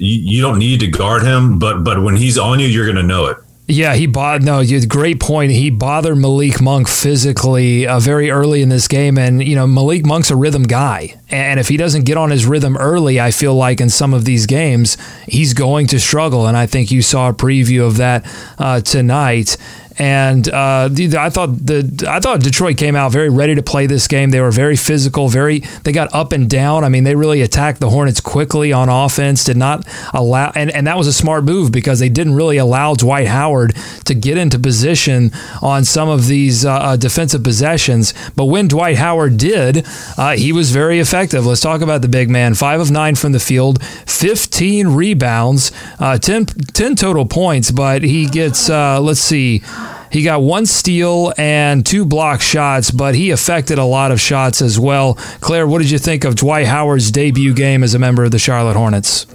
You, 0.00 0.37
you 0.37 0.43
don't 0.43 0.59
need 0.59 0.81
to 0.81 0.89
guard 0.89 1.23
him, 1.23 1.61
but 1.61 1.85
but 1.85 2.03
when 2.03 2.17
he's 2.17 2.39
on 2.39 2.59
you, 2.59 2.67
you're 2.67 2.87
going 2.87 2.97
to 2.97 3.05
know 3.05 3.27
it. 3.27 3.37
Yeah, 3.70 3.94
he 3.94 4.06
bought. 4.06 4.41
No, 4.41 4.65
great 4.88 5.20
point. 5.20 5.53
He 5.53 5.69
bothered 5.69 6.17
Malik 6.17 6.59
Monk 6.59 6.88
physically 6.88 7.87
uh, 7.87 8.00
very 8.00 8.31
early 8.31 8.62
in 8.62 8.70
this 8.70 8.88
game, 8.88 9.19
and 9.19 9.47
you 9.47 9.55
know 9.55 9.67
Malik 9.67 10.06
Monk's 10.06 10.31
a 10.31 10.37
rhythm 10.37 10.62
guy, 10.62 11.17
and 11.29 11.61
if 11.61 11.69
he 11.69 11.76
doesn't 11.76 12.06
get 12.06 12.17
on 12.17 12.31
his 12.31 12.47
rhythm 12.47 12.79
early, 12.79 13.20
I 13.20 13.31
feel 13.31 13.55
like 13.55 13.82
in 13.82 13.91
some 13.91 14.15
of 14.15 14.25
these 14.25 14.47
games 14.47 14.97
he's 15.26 15.53
going 15.53 15.87
to 15.88 16.00
struggle. 16.00 16.47
And 16.47 16.56
I 16.56 16.65
think 16.65 16.91
you 16.91 17.03
saw 17.03 17.29
a 17.29 17.35
preview 17.35 17.87
of 17.87 17.99
that 17.99 18.25
uh, 18.59 18.81
tonight. 18.81 19.59
And 19.99 20.49
uh, 20.49 20.89
I 20.93 21.31
thought 21.31 21.67
the 21.67 22.06
I 22.09 22.21
thought 22.21 22.41
Detroit 22.41 22.77
came 22.77 22.95
out 22.95 23.11
very 23.11 23.29
ready 23.29 23.56
to 23.56 23.62
play 23.62 23.87
this 23.87 24.06
game. 24.06 24.31
They 24.31 24.41
were 24.41 24.53
very 24.53 24.77
physical, 24.77 25.29
very 25.29 25.61
they 25.83 25.91
got 25.91 26.15
up 26.15 26.31
and 26.31 26.49
down. 26.49 26.85
I 26.85 26.89
mean, 26.89 27.03
they 27.03 27.17
really 27.17 27.43
attacked 27.43 27.81
the 27.81 27.91
Hornets 27.91 28.21
quickly 28.21 28.73
on 28.73 28.89
offense. 28.89 29.43
Did 29.43 29.56
not 29.56 29.85
allow, 30.15 30.53
and, 30.55 30.71
and 30.71 30.87
that 30.87 30.97
was 30.97 31.09
a 31.09 31.12
smart 31.12 31.45
move 31.45 31.73
because 31.73 31.99
they 31.99 32.09
didn't 32.09 32.35
really 32.35 32.59
allow 32.59 32.95
Dwight 32.95 33.27
Howard 33.27 33.75
to 34.05 34.15
get 34.15 34.39
into 34.39 34.59
position 34.59 35.33
on 35.62 35.85
some 35.85 36.09
of 36.09 36.29
these 36.29 36.65
uh, 36.65 36.75
uh 36.75 36.97
defensive 36.97 37.43
possessions. 37.43 38.15
But 38.37 38.45
when 38.47 38.69
Dwight 38.69 38.99
Howard 38.99 39.37
did, 39.37 39.85
uh, 40.17 40.37
he 40.37 40.53
was 40.53 40.71
very 40.71 41.00
effective. 41.00 41.45
Let's 41.45 41.61
talk 41.61 41.81
about 41.81 42.03
the 42.03 42.09
big 42.09 42.31
man. 42.31 42.55
Five 42.55 42.81
of 42.81 42.93
nine 42.93 43.17
from 43.17 43.33
the 43.33 43.41
field, 43.41 43.83
15 43.83 44.89
rebounds, 44.89 45.73
uh, 45.99 46.19
10, 46.19 46.47
10 46.47 46.95
total 46.95 47.27
points, 47.27 47.73
but 47.73 48.03
he 48.03 48.27
gets 48.27 48.71
uh, 48.71 49.00
let's 49.00 49.21
see. 49.21 49.62
He 50.11 50.23
got 50.23 50.43
one 50.43 50.67
steal 50.67 51.32
and 51.37 51.85
two 51.85 52.05
block 52.05 52.40
shots, 52.40 52.90
but 52.90 53.14
he 53.14 53.31
affected 53.31 53.79
a 53.79 53.85
lot 53.85 54.11
of 54.11 54.20
shots 54.20 54.62
as 54.62 54.79
well. 54.79 55.14
Claire, 55.40 55.67
what 55.67 55.81
did 55.81 55.90
you 55.90 55.99
think 55.99 56.25
of 56.25 56.35
Dwight 56.35 56.67
Howard's 56.67 57.11
debut 57.11 57.55
game 57.55 57.82
as 57.82 57.94
a 57.94 57.99
member 57.99 58.25
of 58.25 58.31
the 58.31 58.38
Charlotte 58.38 58.76
Hornets? 58.76 59.26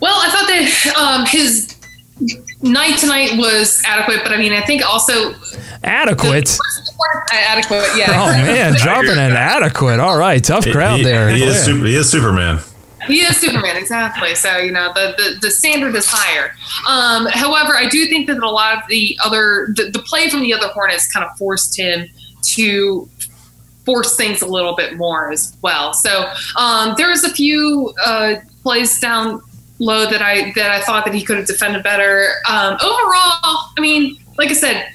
Well, 0.00 0.14
I 0.16 0.30
thought 0.30 0.48
that 0.48 0.96
um, 0.98 1.26
his 1.26 1.76
night 2.60 2.98
tonight 2.98 3.36
was 3.36 3.82
adequate, 3.86 4.20
but 4.22 4.32
I 4.32 4.38
mean, 4.38 4.52
I 4.52 4.60
think 4.62 4.84
also 4.84 5.34
adequate. 5.82 6.46
The, 6.46 7.18
adequate, 7.32 7.88
yeah. 7.96 8.08
Oh 8.10 8.32
man, 8.32 8.74
dropping 8.76 9.10
an 9.10 9.32
adequate. 9.32 10.00
All 10.00 10.16
right, 10.16 10.42
tough 10.42 10.66
crowd 10.70 10.98
he, 10.98 11.04
there. 11.04 11.30
He, 11.30 11.44
is, 11.44 11.66
he 11.66 11.94
is 11.94 12.10
Superman. 12.10 12.60
He 13.06 13.20
is 13.20 13.36
Superman, 13.36 13.76
exactly. 13.76 14.34
So 14.34 14.58
you 14.58 14.72
know 14.72 14.92
the 14.94 15.14
the, 15.16 15.38
the 15.40 15.50
standard 15.50 15.94
is 15.94 16.06
higher. 16.08 16.54
Um, 16.88 17.26
however, 17.26 17.76
I 17.76 17.88
do 17.88 18.06
think 18.06 18.26
that 18.28 18.38
a 18.38 18.50
lot 18.50 18.82
of 18.82 18.88
the 18.88 19.18
other 19.24 19.68
the, 19.76 19.90
the 19.90 20.00
play 20.00 20.28
from 20.28 20.40
the 20.40 20.54
other 20.54 20.68
Hornets 20.68 21.10
kind 21.12 21.24
of 21.24 21.36
forced 21.36 21.78
him 21.78 22.08
to 22.54 23.08
force 23.84 24.16
things 24.16 24.42
a 24.42 24.46
little 24.46 24.76
bit 24.76 24.96
more 24.96 25.32
as 25.32 25.56
well. 25.62 25.92
So 25.92 26.32
um, 26.56 26.94
there 26.96 27.08
was 27.08 27.24
a 27.24 27.30
few 27.30 27.92
uh, 28.04 28.36
plays 28.62 29.00
down 29.00 29.42
low 29.78 30.08
that 30.08 30.22
I 30.22 30.52
that 30.52 30.70
I 30.70 30.80
thought 30.80 31.04
that 31.04 31.14
he 31.14 31.22
could 31.22 31.36
have 31.36 31.46
defended 31.46 31.82
better. 31.82 32.34
Um, 32.48 32.74
overall, 32.74 33.70
I 33.76 33.80
mean, 33.80 34.18
like 34.38 34.50
I 34.50 34.54
said, 34.54 34.92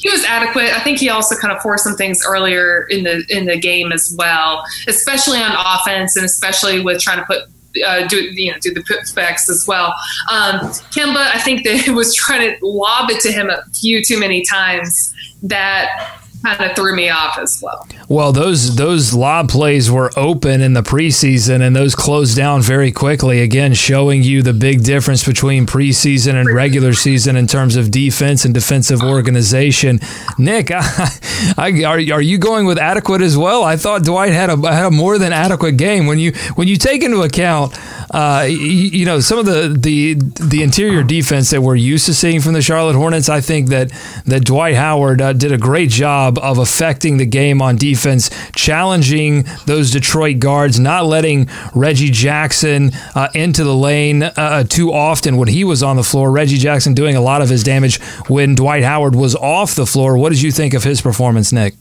he 0.00 0.10
was 0.10 0.24
adequate. 0.24 0.74
I 0.74 0.80
think 0.80 0.98
he 0.98 1.10
also 1.10 1.36
kind 1.36 1.54
of 1.54 1.60
forced 1.62 1.84
some 1.84 1.96
things 1.96 2.24
earlier 2.26 2.86
in 2.88 3.04
the 3.04 3.24
in 3.28 3.44
the 3.44 3.58
game 3.58 3.92
as 3.92 4.14
well, 4.18 4.64
especially 4.88 5.38
on 5.38 5.52
offense 5.52 6.16
and 6.16 6.24
especially 6.24 6.82
with 6.82 7.00
trying 7.00 7.18
to 7.18 7.24
put 7.26 7.42
uh, 7.86 8.06
do 8.08 8.16
you 8.16 8.50
know 8.50 8.58
do 8.60 8.72
the 8.72 8.80
putbacks 8.80 9.48
as 9.50 9.66
well. 9.68 9.94
Um, 10.30 10.60
Kemba, 10.90 11.30
I 11.34 11.38
think 11.38 11.64
that 11.64 11.88
was 11.94 12.14
trying 12.14 12.50
to 12.50 12.66
lob 12.66 13.10
it 13.10 13.20
to 13.20 13.32
him 13.32 13.50
a 13.50 13.62
few 13.74 14.02
too 14.02 14.18
many 14.18 14.42
times 14.44 15.12
that 15.42 16.18
kind 16.42 16.70
of 16.70 16.76
threw 16.76 16.94
me 16.94 17.08
off 17.08 17.38
as 17.38 17.60
well. 17.62 17.86
Well, 18.08 18.32
those 18.32 18.76
those 18.76 19.12
lob 19.14 19.48
plays 19.48 19.90
were 19.90 20.10
open 20.16 20.60
in 20.60 20.72
the 20.72 20.82
preseason, 20.82 21.60
and 21.60 21.74
those 21.76 21.94
closed 21.94 22.36
down 22.36 22.62
very 22.62 22.92
quickly. 22.92 23.42
Again, 23.42 23.74
showing 23.74 24.22
you 24.22 24.42
the 24.42 24.52
big 24.52 24.82
difference 24.82 25.24
between 25.24 25.66
preseason 25.66 26.34
and 26.34 26.48
regular 26.48 26.92
season 26.92 27.36
in 27.36 27.46
terms 27.46 27.76
of 27.76 27.90
defense 27.90 28.44
and 28.44 28.54
defensive 28.54 29.02
organization. 29.02 30.00
Nick, 30.38 30.70
I, 30.72 31.10
I, 31.56 31.84
are 31.84 32.14
are 32.14 32.22
you 32.22 32.38
going 32.38 32.66
with 32.66 32.78
adequate 32.78 33.22
as 33.22 33.36
well? 33.36 33.62
I 33.62 33.76
thought 33.76 34.04
Dwight 34.04 34.32
had 34.32 34.50
a 34.50 34.56
had 34.72 34.86
a 34.86 34.90
more 34.90 35.18
than 35.18 35.32
adequate 35.32 35.76
game 35.76 36.06
when 36.06 36.18
you 36.18 36.32
when 36.54 36.68
you 36.68 36.76
take 36.76 37.02
into 37.02 37.22
account 37.22 37.78
uh, 38.10 38.44
you, 38.48 38.56
you, 38.56 39.04
know, 39.04 39.20
some 39.20 39.38
of 39.38 39.46
the, 39.46 39.76
the 39.78 40.14
the 40.14 40.62
interior 40.62 41.04
defense 41.04 41.50
that 41.50 41.62
we're 41.62 41.76
used 41.76 42.06
to 42.06 42.14
seeing 42.14 42.40
from 42.40 42.54
the 42.54 42.62
Charlotte 42.62 42.96
Hornets, 42.96 43.28
I 43.28 43.40
think 43.40 43.68
that 43.68 43.92
that 44.26 44.44
Dwight 44.44 44.74
Howard 44.74 45.20
uh, 45.20 45.32
did 45.32 45.52
a 45.52 45.58
great 45.58 45.90
job 45.90 46.38
of 46.38 46.58
affecting 46.58 47.18
the 47.18 47.26
game 47.26 47.62
on 47.62 47.76
defense, 47.76 48.28
challenging 48.56 49.44
those 49.66 49.92
Detroit 49.92 50.40
guards, 50.40 50.80
not 50.80 51.06
letting 51.06 51.48
Reggie 51.74 52.10
Jackson 52.10 52.90
uh, 53.14 53.28
into 53.32 53.62
the 53.62 53.74
lane 53.74 54.24
uh, 54.24 54.64
too 54.64 54.92
often 54.92 55.36
when 55.36 55.48
he 55.48 55.62
was 55.62 55.82
on 55.82 55.94
the 55.94 56.02
floor. 56.02 56.32
Reggie 56.32 56.58
Jackson 56.58 56.94
doing 56.94 57.14
a 57.14 57.20
lot 57.20 57.42
of 57.42 57.48
his 57.48 57.62
damage 57.62 58.00
when 58.28 58.56
Dwight 58.56 58.82
Howard 58.82 59.14
was 59.14 59.36
off 59.36 59.76
the 59.76 59.86
floor. 59.86 60.16
What 60.16 60.30
did 60.30 60.42
you 60.42 60.50
think 60.50 60.74
of 60.74 60.82
his 60.82 61.00
performance, 61.00 61.52
Nick? 61.52 61.74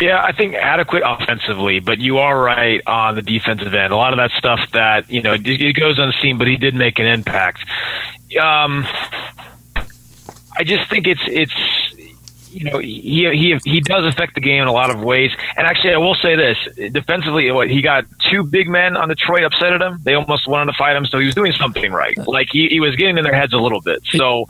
Yeah, 0.00 0.22
I 0.22 0.32
think 0.32 0.54
adequate 0.54 1.02
offensively, 1.04 1.80
but 1.80 1.98
you 1.98 2.18
are 2.18 2.42
right 2.42 2.80
on 2.86 3.16
the 3.16 3.22
defensive 3.22 3.74
end. 3.74 3.92
A 3.92 3.96
lot 3.96 4.12
of 4.12 4.16
that 4.18 4.30
stuff 4.38 4.60
that 4.72 5.10
you 5.10 5.20
know 5.20 5.34
it 5.38 5.76
goes 5.76 5.98
unseen, 5.98 6.38
but 6.38 6.46
he 6.46 6.56
did 6.56 6.74
make 6.74 6.98
an 6.98 7.06
impact. 7.06 7.60
Um, 8.40 8.86
I 10.56 10.64
just 10.64 10.88
think 10.88 11.06
it's 11.06 11.20
it's 11.26 11.54
you 12.50 12.64
know 12.64 12.78
he 12.78 13.28
he 13.32 13.58
he 13.64 13.80
does 13.80 14.06
affect 14.06 14.34
the 14.34 14.40
game 14.40 14.62
in 14.62 14.68
a 14.68 14.72
lot 14.72 14.90
of 14.90 15.02
ways. 15.02 15.32
And 15.56 15.66
actually, 15.66 15.92
I 15.92 15.98
will 15.98 16.14
say 16.14 16.34
this: 16.34 16.56
defensively, 16.92 17.50
what 17.50 17.68
he 17.68 17.82
got 17.82 18.04
two 18.30 18.42
big 18.42 18.68
men 18.68 18.96
on 18.96 19.08
Detroit 19.08 19.44
upset 19.44 19.74
at 19.74 19.82
him. 19.82 20.00
They 20.02 20.14
almost 20.14 20.48
wanted 20.48 20.72
to 20.72 20.78
fight 20.78 20.96
him, 20.96 21.04
so 21.04 21.18
he 21.18 21.26
was 21.26 21.34
doing 21.34 21.52
something 21.52 21.92
right. 21.92 22.16
Like 22.26 22.48
he, 22.50 22.68
he 22.68 22.80
was 22.80 22.96
getting 22.96 23.18
in 23.18 23.24
their 23.24 23.34
heads 23.34 23.52
a 23.52 23.58
little 23.58 23.82
bit. 23.82 24.02
So 24.12 24.46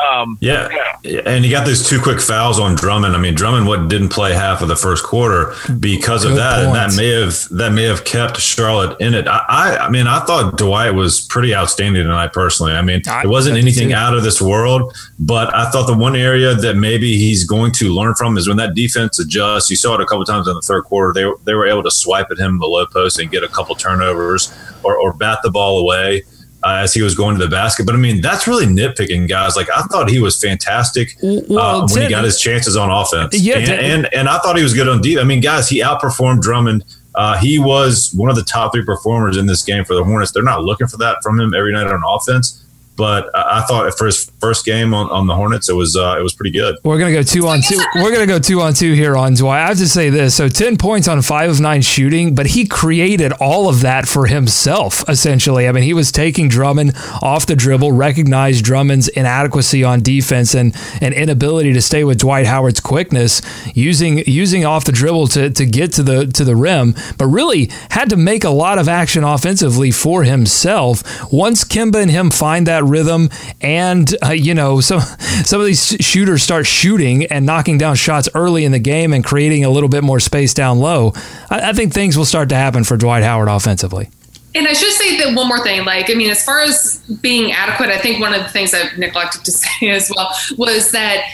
Um, 0.00 0.36
yeah. 0.40 0.68
yeah. 1.02 1.22
and 1.24 1.44
he 1.44 1.50
got 1.50 1.66
those 1.66 1.88
two 1.88 2.00
quick 2.00 2.20
fouls 2.20 2.58
on 2.58 2.74
Drummond. 2.74 3.14
I 3.14 3.18
mean, 3.18 3.34
Drummond 3.34 3.66
what 3.66 3.88
didn't 3.88 4.10
play 4.10 4.32
half 4.32 4.60
of 4.60 4.68
the 4.68 4.76
first 4.76 5.04
quarter 5.04 5.54
because 5.80 6.22
Good 6.22 6.32
of 6.32 6.36
that, 6.36 6.64
point. 6.64 6.76
and 6.76 6.92
that 6.92 6.96
may 6.96 7.08
have 7.08 7.48
that 7.52 7.72
may 7.72 7.84
have 7.84 8.04
kept 8.04 8.38
Charlotte 8.38 9.00
in 9.00 9.14
it. 9.14 9.26
I, 9.26 9.44
I, 9.48 9.76
I 9.86 9.90
mean, 9.90 10.06
I 10.06 10.20
thought 10.20 10.58
Dwight 10.58 10.94
was 10.94 11.22
pretty 11.22 11.54
outstanding 11.54 12.02
tonight. 12.02 12.32
Personally, 12.32 12.72
I 12.72 12.82
mean, 12.82 13.02
I, 13.08 13.22
it 13.22 13.28
wasn't 13.28 13.56
anything 13.56 13.92
out 13.92 14.14
of 14.14 14.22
this 14.22 14.40
world, 14.40 14.94
but 15.18 15.54
I 15.54 15.70
thought 15.70 15.86
the 15.86 15.96
one 15.96 16.16
area 16.16 16.54
that 16.54 16.76
maybe 16.76 17.16
he's 17.16 17.44
going 17.44 17.72
to 17.72 17.94
learn 17.94 18.14
from 18.14 18.36
is 18.36 18.48
when 18.48 18.56
that 18.58 18.74
defense 18.74 19.18
adjusts. 19.18 19.70
You 19.70 19.76
saw 19.76 19.94
it 19.94 20.00
a 20.00 20.06
couple 20.06 20.24
times 20.24 20.48
in 20.48 20.54
the 20.54 20.62
third 20.62 20.84
quarter. 20.84 21.12
They 21.12 21.30
they 21.44 21.54
were 21.54 21.66
able 21.66 21.82
to 21.84 21.90
swipe 21.90 22.30
at 22.30 22.38
him 22.38 22.52
in 22.52 22.58
the 22.58 22.66
low 22.66 22.86
post 22.86 23.18
and 23.18 23.30
get 23.30 23.42
a 23.42 23.48
couple 23.48 23.74
turnovers 23.74 24.52
or, 24.82 24.96
or 24.96 25.12
bat 25.12 25.38
the 25.42 25.50
ball 25.50 25.78
away 25.78 26.22
uh, 26.66 26.80
as 26.82 26.92
he 26.92 27.00
was 27.00 27.14
going 27.14 27.38
to 27.38 27.44
the 27.44 27.48
basket. 27.48 27.86
But 27.86 27.94
I 27.94 27.98
mean, 27.98 28.20
that's 28.20 28.48
really 28.48 28.66
nitpicking, 28.66 29.28
guys. 29.28 29.54
Like 29.54 29.68
I 29.70 29.82
thought 29.82 30.10
he 30.10 30.18
was 30.18 30.40
fantastic 30.40 31.16
well, 31.22 31.58
uh, 31.58 31.86
when 31.88 32.02
he 32.02 32.08
got 32.08 32.24
his 32.24 32.40
chances 32.40 32.76
on 32.76 32.90
offense. 32.90 33.40
Yeah, 33.40 33.58
and, 33.58 33.70
and, 33.70 34.14
and 34.14 34.28
I 34.28 34.38
thought 34.38 34.56
he 34.56 34.64
was 34.64 34.74
good 34.74 34.88
on 34.88 35.00
deep. 35.00 35.20
I 35.20 35.22
mean, 35.22 35.40
guys, 35.40 35.68
he 35.68 35.80
outperformed 35.80 36.40
Drummond. 36.40 36.84
Uh, 37.14 37.38
he 37.38 37.60
was 37.60 38.12
one 38.14 38.30
of 38.30 38.36
the 38.36 38.42
top 38.42 38.72
three 38.72 38.84
performers 38.84 39.36
in 39.36 39.46
this 39.46 39.62
game 39.62 39.84
for 39.84 39.94
the 39.94 40.02
Hornets. 40.02 40.32
They're 40.32 40.42
not 40.42 40.64
looking 40.64 40.88
for 40.88 40.96
that 40.96 41.18
from 41.22 41.38
him 41.38 41.54
every 41.54 41.72
night 41.72 41.86
on 41.86 42.02
offense. 42.04 42.65
But 42.96 43.30
I 43.34 43.62
thought 43.62 43.92
for 43.98 44.06
his 44.06 44.30
first 44.40 44.64
game 44.64 44.94
on, 44.94 45.10
on 45.10 45.26
the 45.26 45.34
Hornets, 45.34 45.68
it 45.68 45.74
was 45.74 45.96
uh, 45.96 46.16
it 46.18 46.22
was 46.22 46.34
pretty 46.34 46.50
good. 46.50 46.76
We're 46.84 46.98
gonna 46.98 47.12
go 47.12 47.22
two 47.22 47.46
on 47.46 47.60
two. 47.60 47.78
We're 47.96 48.12
gonna 48.12 48.26
go 48.26 48.38
two 48.38 48.60
on 48.60 48.72
two 48.74 48.94
here 48.94 49.16
on 49.16 49.34
Dwight. 49.34 49.62
I 49.62 49.68
have 49.68 49.78
to 49.78 49.88
say 49.88 50.10
this: 50.10 50.34
so 50.34 50.48
ten 50.48 50.76
points 50.76 51.06
on 51.08 51.20
five 51.22 51.50
of 51.50 51.60
nine 51.60 51.82
shooting, 51.82 52.34
but 52.34 52.46
he 52.46 52.66
created 52.66 53.32
all 53.34 53.68
of 53.68 53.80
that 53.82 54.08
for 54.08 54.26
himself. 54.26 55.06
Essentially, 55.08 55.68
I 55.68 55.72
mean, 55.72 55.84
he 55.84 55.94
was 55.94 56.10
taking 56.10 56.48
Drummond 56.48 56.94
off 57.20 57.46
the 57.46 57.56
dribble, 57.56 57.92
recognized 57.92 58.64
Drummond's 58.64 59.08
inadequacy 59.08 59.84
on 59.84 60.00
defense 60.00 60.54
and 60.54 60.74
an 61.00 61.12
inability 61.12 61.72
to 61.74 61.82
stay 61.82 62.04
with 62.04 62.18
Dwight 62.18 62.46
Howard's 62.46 62.80
quickness, 62.80 63.42
using 63.74 64.18
using 64.26 64.64
off 64.64 64.84
the 64.84 64.92
dribble 64.92 65.28
to 65.28 65.50
to 65.50 65.66
get 65.66 65.92
to 65.94 66.02
the 66.02 66.26
to 66.28 66.44
the 66.44 66.56
rim, 66.56 66.94
but 67.18 67.26
really 67.26 67.70
had 67.90 68.08
to 68.10 68.16
make 68.16 68.44
a 68.44 68.50
lot 68.50 68.78
of 68.78 68.88
action 68.88 69.24
offensively 69.24 69.90
for 69.90 70.24
himself. 70.24 71.02
Once 71.32 71.64
Kemba 71.64 72.00
and 72.00 72.10
him 72.10 72.30
find 72.30 72.66
that 72.66 72.84
rhythm, 72.86 73.30
and 73.60 74.14
uh, 74.24 74.30
you 74.30 74.54
know 74.54 74.80
some 74.80 75.00
some 75.00 75.60
of 75.60 75.66
these 75.66 75.96
shooters 76.00 76.42
start 76.42 76.66
shooting 76.66 77.26
and 77.26 77.44
knocking 77.46 77.78
down 77.78 77.96
shots 77.96 78.28
early 78.34 78.64
in 78.64 78.72
the 78.72 78.78
game 78.78 79.12
and 79.12 79.24
creating 79.24 79.64
a 79.64 79.70
little 79.70 79.88
bit 79.88 80.04
more 80.04 80.20
space 80.20 80.54
down 80.54 80.78
low. 80.78 81.12
I, 81.50 81.70
I 81.70 81.72
think 81.72 81.92
things 81.92 82.16
will 82.16 82.24
start 82.24 82.48
to 82.50 82.56
happen 82.56 82.84
for 82.84 82.96
Dwight 82.96 83.22
Howard 83.22 83.48
offensively. 83.48 84.10
And 84.54 84.66
I 84.66 84.72
should 84.72 84.92
say 84.92 85.18
that 85.18 85.36
one 85.36 85.48
more 85.48 85.62
thing. 85.62 85.84
Like, 85.84 86.10
I 86.10 86.14
mean, 86.14 86.30
as 86.30 86.42
far 86.42 86.60
as 86.60 86.98
being 87.20 87.52
adequate, 87.52 87.90
I 87.90 87.98
think 87.98 88.20
one 88.20 88.32
of 88.32 88.42
the 88.42 88.48
things 88.48 88.72
I've 88.72 88.96
neglected 88.96 89.44
to 89.44 89.52
say 89.52 89.90
as 89.90 90.10
well 90.14 90.34
was 90.56 90.92
that 90.92 91.24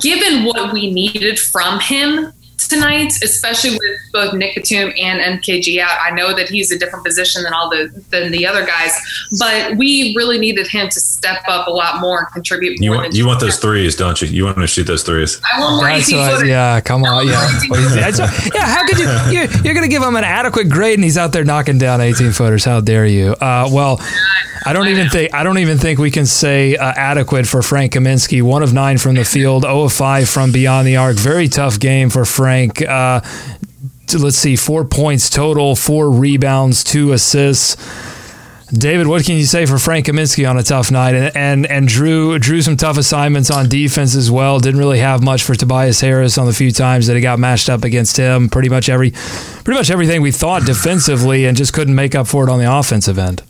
given 0.00 0.44
what 0.44 0.72
we 0.72 0.92
needed 0.92 1.38
from 1.38 1.80
him 1.80 2.32
tonight, 2.58 3.12
especially 3.22 3.70
with 3.70 4.00
both 4.12 4.34
Nick 4.34 4.56
Batum 4.56 4.92
and 4.96 5.40
MKG 5.40 5.78
out. 5.80 5.96
I 6.00 6.10
know 6.10 6.34
that 6.34 6.48
he's 6.48 6.70
a 6.70 6.78
different 6.78 7.04
position 7.04 7.42
than 7.42 7.52
all 7.52 7.70
the 7.70 7.88
than 8.10 8.32
the 8.32 8.46
other 8.46 8.66
guys, 8.66 8.92
but 9.38 9.76
we 9.76 10.14
really 10.16 10.38
needed 10.38 10.66
him 10.66 10.88
to 10.88 11.00
step 11.00 11.42
up 11.48 11.68
a 11.68 11.70
lot 11.70 12.00
more 12.00 12.18
and 12.18 12.28
contribute. 12.32 12.80
You 12.80 12.92
want 12.92 13.14
you 13.14 13.26
want 13.26 13.40
those 13.40 13.58
threes, 13.58 13.96
don't 13.96 14.20
you? 14.20 14.28
You 14.28 14.44
want 14.44 14.58
to 14.58 14.66
shoot 14.66 14.84
those 14.84 15.02
threes. 15.02 15.40
I 15.54 15.60
want 15.60 15.76
more 15.76 15.88
eighteen 15.88 16.24
footers. 16.28 16.48
Yeah, 16.48 16.80
come 16.80 17.04
on, 17.04 17.26
yeah, 17.26 17.48
yeah. 17.70 18.64
How 18.64 18.86
could 18.86 18.98
you? 18.98 19.08
You're, 19.28 19.44
you're 19.62 19.74
going 19.74 19.82
to 19.82 19.88
give 19.88 20.02
him 20.02 20.16
an 20.16 20.24
adequate 20.24 20.68
grade, 20.68 20.94
and 20.94 21.04
he's 21.04 21.18
out 21.18 21.32
there 21.32 21.44
knocking 21.44 21.78
down 21.78 22.00
eighteen 22.00 22.32
footers. 22.32 22.64
How 22.64 22.80
dare 22.80 23.06
you? 23.06 23.32
Uh, 23.32 23.68
well. 23.70 24.00
I 24.66 24.72
don't 24.72 24.88
even 24.88 25.08
think 25.08 25.32
I 25.32 25.44
don't 25.44 25.58
even 25.58 25.78
think 25.78 25.98
we 25.98 26.10
can 26.10 26.26
say 26.26 26.76
uh, 26.76 26.92
adequate 26.94 27.46
for 27.46 27.62
Frank 27.62 27.92
Kaminsky. 27.92 28.42
One 28.42 28.62
of 28.62 28.74
nine 28.74 28.98
from 28.98 29.14
the 29.14 29.24
field, 29.24 29.62
0 29.62 29.82
of 29.82 29.92
five 29.92 30.28
from 30.28 30.52
beyond 30.52 30.86
the 30.86 30.96
arc. 30.96 31.16
Very 31.16 31.48
tough 31.48 31.78
game 31.78 32.10
for 32.10 32.24
Frank. 32.24 32.47
Uh, 32.82 33.20
let's 34.18 34.36
see, 34.36 34.56
four 34.56 34.84
points 34.84 35.28
total, 35.30 35.76
four 35.76 36.10
rebounds, 36.10 36.82
two 36.84 37.12
assists. 37.12 37.76
David, 38.70 39.06
what 39.06 39.24
can 39.24 39.36
you 39.36 39.46
say 39.46 39.64
for 39.64 39.78
Frank 39.78 40.06
Kaminsky 40.06 40.48
on 40.48 40.58
a 40.58 40.62
tough 40.62 40.90
night? 40.90 41.14
And, 41.14 41.34
and 41.34 41.66
and 41.66 41.88
drew 41.88 42.38
drew 42.38 42.60
some 42.60 42.76
tough 42.76 42.98
assignments 42.98 43.50
on 43.50 43.68
defense 43.68 44.14
as 44.14 44.30
well. 44.30 44.60
Didn't 44.60 44.78
really 44.78 44.98
have 44.98 45.22
much 45.22 45.42
for 45.42 45.54
Tobias 45.54 46.02
Harris 46.02 46.36
on 46.36 46.46
the 46.46 46.52
few 46.52 46.70
times 46.70 47.06
that 47.06 47.14
he 47.16 47.22
got 47.22 47.38
matched 47.38 47.70
up 47.70 47.82
against 47.82 48.18
him. 48.18 48.50
Pretty 48.50 48.68
much 48.68 48.90
every 48.90 49.12
pretty 49.12 49.78
much 49.78 49.90
everything 49.90 50.20
we 50.20 50.32
thought 50.32 50.62
defensively, 50.66 51.46
and 51.46 51.56
just 51.56 51.72
couldn't 51.72 51.94
make 51.94 52.14
up 52.14 52.26
for 52.26 52.46
it 52.46 52.50
on 52.50 52.58
the 52.58 52.70
offensive 52.70 53.18
end. 53.18 53.42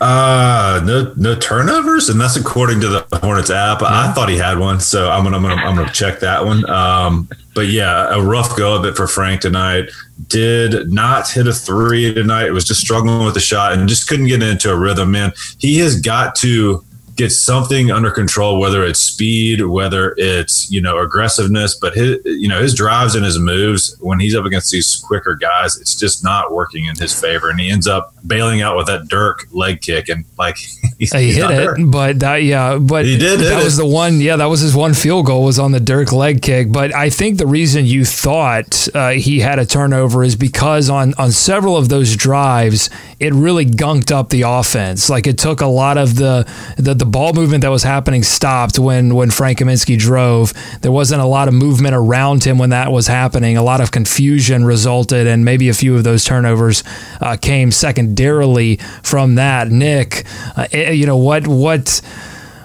Uh, 0.00 0.80
no, 0.84 1.12
no 1.16 1.34
turnovers, 1.36 2.08
and 2.08 2.20
that's 2.20 2.36
according 2.36 2.80
to 2.80 2.88
the 2.88 3.18
Hornets 3.22 3.50
app. 3.50 3.82
I 3.82 4.12
thought 4.12 4.28
he 4.28 4.36
had 4.36 4.58
one, 4.58 4.80
so 4.80 5.10
I'm 5.10 5.24
gonna, 5.24 5.36
I'm 5.36 5.42
gonna, 5.42 5.54
I'm 5.54 5.76
gonna 5.76 5.92
check 5.92 6.20
that 6.20 6.44
one. 6.44 6.68
Um, 6.68 7.28
but 7.54 7.68
yeah, 7.68 8.14
a 8.14 8.22
rough 8.22 8.56
go 8.56 8.74
of 8.74 8.84
it 8.84 8.96
for 8.96 9.06
Frank 9.06 9.40
tonight. 9.40 9.90
Did 10.28 10.90
not 10.90 11.30
hit 11.30 11.46
a 11.46 11.52
three 11.52 12.12
tonight. 12.12 12.46
It 12.46 12.52
was 12.52 12.64
just 12.64 12.80
struggling 12.80 13.24
with 13.24 13.34
the 13.34 13.40
shot 13.40 13.72
and 13.72 13.88
just 13.88 14.08
couldn't 14.08 14.26
get 14.26 14.42
into 14.42 14.70
a 14.70 14.76
rhythm. 14.76 15.10
Man, 15.12 15.32
he 15.58 15.78
has 15.78 16.00
got 16.00 16.34
to 16.36 16.84
get 17.16 17.30
something 17.30 17.90
under 17.90 18.10
control, 18.10 18.60
whether 18.60 18.84
it's 18.84 19.00
speed, 19.00 19.62
whether 19.62 20.14
it's 20.16 20.70
you 20.70 20.80
know 20.80 20.98
aggressiveness. 20.98 21.74
But 21.74 21.94
his 21.94 22.18
you 22.24 22.48
know 22.48 22.60
his 22.60 22.74
drives 22.74 23.14
and 23.14 23.24
his 23.24 23.38
moves 23.38 23.96
when 24.00 24.20
he's 24.20 24.34
up 24.34 24.44
against 24.44 24.70
these 24.70 25.02
quicker 25.06 25.34
guys, 25.34 25.78
it's 25.78 25.94
just 25.94 26.22
not 26.22 26.52
working 26.52 26.84
in 26.84 26.94
his 26.96 27.18
favor, 27.18 27.50
and 27.50 27.58
he 27.58 27.70
ends 27.70 27.88
up 27.88 28.14
bailing 28.26 28.60
out 28.60 28.76
with 28.76 28.86
that 28.86 29.08
Dirk 29.08 29.46
leg 29.50 29.80
kick, 29.80 30.08
and 30.08 30.24
like 30.38 30.56
he's, 30.98 31.12
he 31.12 31.24
he's 31.24 31.36
hit 31.36 31.50
it, 31.50 31.90
but 31.90 32.20
that 32.20 32.36
yeah, 32.42 32.78
but 32.78 33.04
he 33.04 33.16
did. 33.16 33.40
That 33.40 33.64
was 33.64 33.78
it. 33.78 33.82
the 33.82 33.88
one. 33.88 34.20
Yeah, 34.20 34.36
that 34.36 34.46
was 34.46 34.60
his 34.60 34.76
one 34.76 34.94
field 34.94 35.26
goal 35.26 35.44
was 35.44 35.58
on 35.58 35.72
the 35.72 35.80
Dirk 35.80 36.12
leg 36.12 36.42
kick. 36.42 36.70
But 36.70 36.94
I 36.94 37.10
think 37.10 37.38
the 37.38 37.46
reason 37.46 37.86
you 37.86 38.04
thought 38.04 38.88
uh, 38.94 39.10
he 39.10 39.40
had 39.40 39.58
a 39.58 39.66
turnover 39.66 40.22
is 40.22 40.36
because 40.36 40.90
on 40.90 41.14
on 41.14 41.32
several 41.32 41.76
of 41.76 41.88
those 41.88 42.14
drives, 42.14 42.90
it 43.18 43.32
really 43.32 43.64
gunked 43.64 44.12
up 44.12 44.28
the 44.28 44.42
offense. 44.42 45.08
Like 45.08 45.26
it 45.26 45.38
took 45.38 45.60
a 45.62 45.66
lot 45.66 45.96
of 45.96 46.16
the 46.16 46.46
the, 46.76 46.94
the 46.94 47.05
ball 47.06 47.32
movement 47.32 47.62
that 47.62 47.70
was 47.70 47.82
happening 47.82 48.22
stopped 48.22 48.78
when 48.78 49.14
when 49.14 49.30
Frank 49.30 49.58
Kaminsky 49.58 49.98
drove. 49.98 50.52
There 50.80 50.92
wasn't 50.92 51.22
a 51.22 51.26
lot 51.26 51.48
of 51.48 51.54
movement 51.54 51.94
around 51.94 52.44
him 52.44 52.58
when 52.58 52.70
that 52.70 52.92
was 52.92 53.06
happening. 53.06 53.56
A 53.56 53.62
lot 53.62 53.80
of 53.80 53.90
confusion 53.90 54.64
resulted, 54.64 55.26
and 55.26 55.44
maybe 55.44 55.68
a 55.68 55.74
few 55.74 55.96
of 55.96 56.04
those 56.04 56.24
turnovers 56.24 56.84
uh, 57.20 57.36
came 57.36 57.70
secondarily 57.70 58.76
from 59.02 59.36
that. 59.36 59.68
Nick, 59.68 60.24
uh, 60.56 60.66
eh, 60.72 60.92
you 60.92 61.06
know 61.06 61.16
what 61.16 61.46
what 61.46 62.00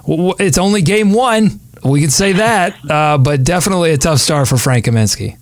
it's 0.07 0.57
only 0.57 0.81
game 0.81 1.13
one. 1.13 1.59
We 1.83 2.01
can 2.01 2.11
say 2.11 2.33
that, 2.33 2.75
uh, 2.89 3.17
but 3.17 3.43
definitely 3.43 3.91
a 3.91 3.97
tough 3.97 4.19
start 4.19 4.47
for 4.47 4.57
Frank 4.57 4.85
Kaminsky 4.85 5.37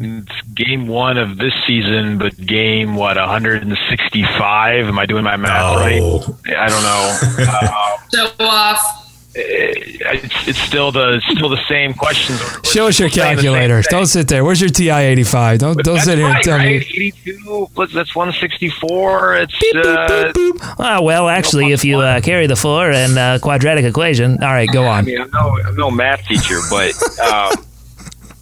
it's 0.00 0.42
game 0.54 0.86
one 0.86 1.18
of 1.18 1.38
this 1.38 1.52
season, 1.66 2.18
but 2.18 2.36
game 2.36 2.94
what 2.94 3.16
165? 3.16 4.86
Am 4.86 4.98
I 4.98 5.06
doing 5.06 5.24
my 5.24 5.36
math 5.36 5.76
oh. 5.76 6.36
right? 6.46 6.56
I 6.56 6.68
don't 6.68 6.82
know. 6.82 7.18
Uh, 7.58 7.96
Show 8.14 8.30
off. 8.40 9.08
It's, 9.34 10.48
it's, 10.48 10.58
still 10.58 10.90
the 10.90 11.20
still 11.28 11.48
the 11.48 11.62
same 11.68 11.94
questions. 11.94 12.40
Show 12.64 12.88
us 12.88 12.98
your 12.98 13.10
calculator. 13.10 13.82
Don't 13.90 14.06
sit 14.06 14.26
there. 14.26 14.44
Where's 14.44 14.60
your 14.60 14.70
TI 14.70 14.90
eighty 14.90 15.22
five? 15.22 15.58
Don't 15.58 15.76
don't 15.84 16.00
sit 16.00 16.18
here 16.18 16.26
right, 16.26 16.36
and 16.36 16.44
tell 16.44 16.58
right? 16.58 16.66
me. 16.66 16.76
Eighty 16.76 17.12
two. 17.12 17.68
That's 17.92 18.16
one 18.16 18.32
sixty 18.32 18.68
four. 18.68 19.36
It's 19.36 19.58
beep, 19.60 19.76
uh, 19.84 20.32
beep, 20.32 20.34
beep, 20.34 20.62
oh, 20.78 21.02
well, 21.02 21.28
actually, 21.28 21.72
if 21.72 21.84
you 21.84 22.00
uh, 22.00 22.20
carry 22.20 22.46
the 22.46 22.56
four 22.56 22.90
and 22.90 23.18
uh, 23.18 23.38
quadratic 23.38 23.84
equation. 23.84 24.42
All 24.42 24.52
right, 24.52 24.68
go 24.72 24.84
on. 24.86 24.98
I 24.98 25.02
mean, 25.02 25.20
I'm 25.20 25.30
no 25.30 25.60
I'm 25.64 25.76
no 25.76 25.90
math 25.90 26.24
teacher, 26.26 26.58
but. 26.70 26.92
Um, 27.20 27.64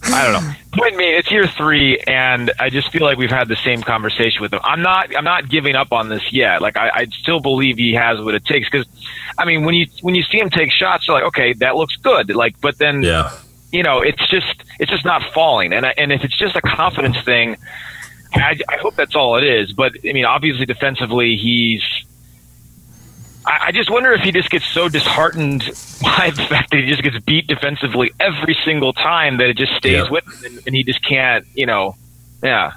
I 0.09 0.31
don't 0.31 0.43
know. 0.43 0.53
Point 0.73 0.95
me, 0.95 1.05
it's 1.05 1.31
year 1.31 1.47
three, 1.47 1.99
and 2.07 2.51
I 2.59 2.69
just 2.69 2.91
feel 2.91 3.01
like 3.01 3.17
we've 3.17 3.29
had 3.29 3.47
the 3.47 3.55
same 3.55 3.81
conversation 3.81 4.41
with 4.41 4.53
him. 4.53 4.59
I'm 4.63 4.81
not, 4.81 5.15
I'm 5.15 5.23
not 5.23 5.49
giving 5.49 5.75
up 5.75 5.91
on 5.91 6.09
this 6.09 6.31
yet. 6.31 6.61
Like 6.61 6.77
I, 6.77 6.89
I 6.89 7.05
still 7.05 7.39
believe 7.39 7.77
he 7.77 7.93
has 7.93 8.19
what 8.21 8.35
it 8.35 8.45
takes. 8.45 8.69
Because, 8.69 8.87
I 9.37 9.45
mean, 9.45 9.65
when 9.65 9.75
you 9.75 9.87
when 10.01 10.15
you 10.15 10.23
see 10.23 10.39
him 10.39 10.49
take 10.49 10.71
shots, 10.71 11.07
you're 11.07 11.17
like, 11.17 11.27
okay, 11.27 11.53
that 11.53 11.75
looks 11.75 11.95
good. 11.97 12.33
Like, 12.35 12.59
but 12.61 12.77
then, 12.77 13.01
yeah, 13.01 13.31
you 13.71 13.83
know, 13.83 14.01
it's 14.01 14.25
just, 14.29 14.63
it's 14.79 14.91
just 14.91 15.05
not 15.05 15.23
falling. 15.33 15.73
And 15.73 15.85
I, 15.85 15.93
and 15.97 16.11
if 16.11 16.23
it's 16.23 16.37
just 16.37 16.55
a 16.55 16.61
confidence 16.61 17.21
thing, 17.23 17.57
I, 18.33 18.59
I 18.69 18.77
hope 18.77 18.95
that's 18.95 19.15
all 19.15 19.37
it 19.37 19.43
is. 19.43 19.73
But 19.73 19.93
I 20.07 20.13
mean, 20.13 20.25
obviously, 20.25 20.65
defensively, 20.65 21.37
he's 21.37 21.83
I, 23.47 23.71
just 23.71 23.89
wonder 23.89 24.11
if 24.13 24.21
he 24.21 24.31
just 24.31 24.49
gets 24.49 24.65
so 24.65 24.89
disheartened 24.89 25.61
by 26.01 26.31
the 26.35 26.45
fact 26.49 26.71
that 26.71 26.79
he 26.79 26.87
just 26.87 27.03
gets 27.03 27.17
beat 27.19 27.47
defensively 27.47 28.11
every 28.19 28.57
single 28.65 28.93
time 28.93 29.37
that 29.37 29.49
it 29.49 29.57
just 29.57 29.73
stays 29.75 30.03
yeah. 30.03 30.09
with 30.09 30.25
him 30.25 30.45
and, 30.45 30.67
and, 30.67 30.75
he 30.75 30.83
just 30.83 31.03
can't, 31.03 31.45
you 31.55 31.65
know, 31.65 31.95
yeah. 32.43 32.73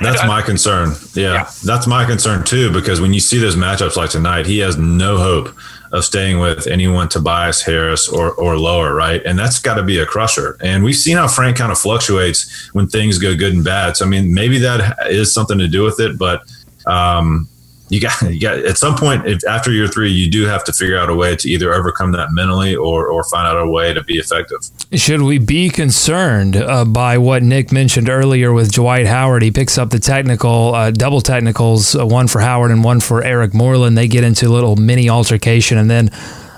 That's 0.00 0.24
my 0.26 0.40
concern. 0.40 0.94
Yeah, 1.12 1.32
yeah, 1.34 1.50
that's 1.64 1.86
my 1.86 2.06
concern 2.06 2.44
too. 2.44 2.72
Because 2.72 3.00
when 3.00 3.12
you 3.12 3.20
see 3.20 3.38
those 3.38 3.56
matchups 3.56 3.96
like 3.96 4.08
tonight, 4.08 4.46
he 4.46 4.58
has 4.60 4.78
no 4.78 5.18
hope 5.18 5.54
of 5.92 6.02
staying 6.02 6.38
with 6.38 6.66
anyone 6.66 7.10
Tobias 7.10 7.60
Harris 7.60 8.08
or 8.08 8.32
or 8.32 8.56
lower, 8.56 8.94
right? 8.94 9.22
And 9.26 9.38
that's 9.38 9.58
got 9.58 9.74
to 9.74 9.82
be 9.82 9.98
a 9.98 10.06
crusher. 10.06 10.56
And 10.62 10.82
we've 10.82 10.96
seen 10.96 11.18
how 11.18 11.28
Frank 11.28 11.58
kind 11.58 11.70
of 11.70 11.78
fluctuates 11.78 12.70
when 12.72 12.88
things 12.88 13.18
go 13.18 13.36
good 13.36 13.52
and 13.52 13.62
bad. 13.62 13.98
So 13.98 14.06
I 14.06 14.08
mean, 14.08 14.32
maybe 14.32 14.58
that 14.60 15.10
is 15.10 15.32
something 15.34 15.58
to 15.58 15.68
do 15.68 15.82
with 15.82 16.00
it. 16.00 16.16
But 16.18 16.40
um, 16.86 17.48
you 17.92 18.00
got 18.00 18.22
you 18.22 18.40
got 18.40 18.58
at 18.60 18.78
some 18.78 18.96
point 18.96 19.26
if 19.26 19.46
after 19.46 19.70
year 19.70 19.86
three, 19.86 20.10
you 20.10 20.30
do 20.30 20.46
have 20.46 20.64
to 20.64 20.72
figure 20.72 20.98
out 20.98 21.10
a 21.10 21.14
way 21.14 21.36
to 21.36 21.48
either 21.48 21.74
overcome 21.74 22.12
that 22.12 22.32
mentally 22.32 22.74
or 22.74 23.06
or 23.06 23.22
find 23.24 23.46
out 23.46 23.58
a 23.60 23.68
way 23.68 23.92
to 23.92 24.02
be 24.02 24.14
effective. 24.14 24.60
Should 24.94 25.20
we 25.20 25.36
be 25.36 25.68
concerned 25.68 26.56
uh, 26.56 26.86
by 26.86 27.18
what 27.18 27.42
Nick 27.42 27.70
mentioned 27.70 28.08
earlier 28.08 28.50
with 28.50 28.72
Dwight 28.72 29.06
Howard? 29.06 29.42
He 29.42 29.50
picks 29.50 29.76
up 29.76 29.90
the 29.90 29.98
technical, 29.98 30.74
uh, 30.74 30.90
double 30.90 31.20
technicals, 31.20 31.94
uh, 31.94 32.06
one 32.06 32.28
for 32.28 32.40
Howard 32.40 32.70
and 32.70 32.82
one 32.82 33.00
for 33.00 33.22
Eric 33.22 33.52
Moreland. 33.52 33.98
They 33.98 34.08
get 34.08 34.24
into 34.24 34.48
a 34.48 34.52
little 34.52 34.76
mini 34.76 35.10
altercation, 35.10 35.76
and 35.76 35.90
then 35.90 36.10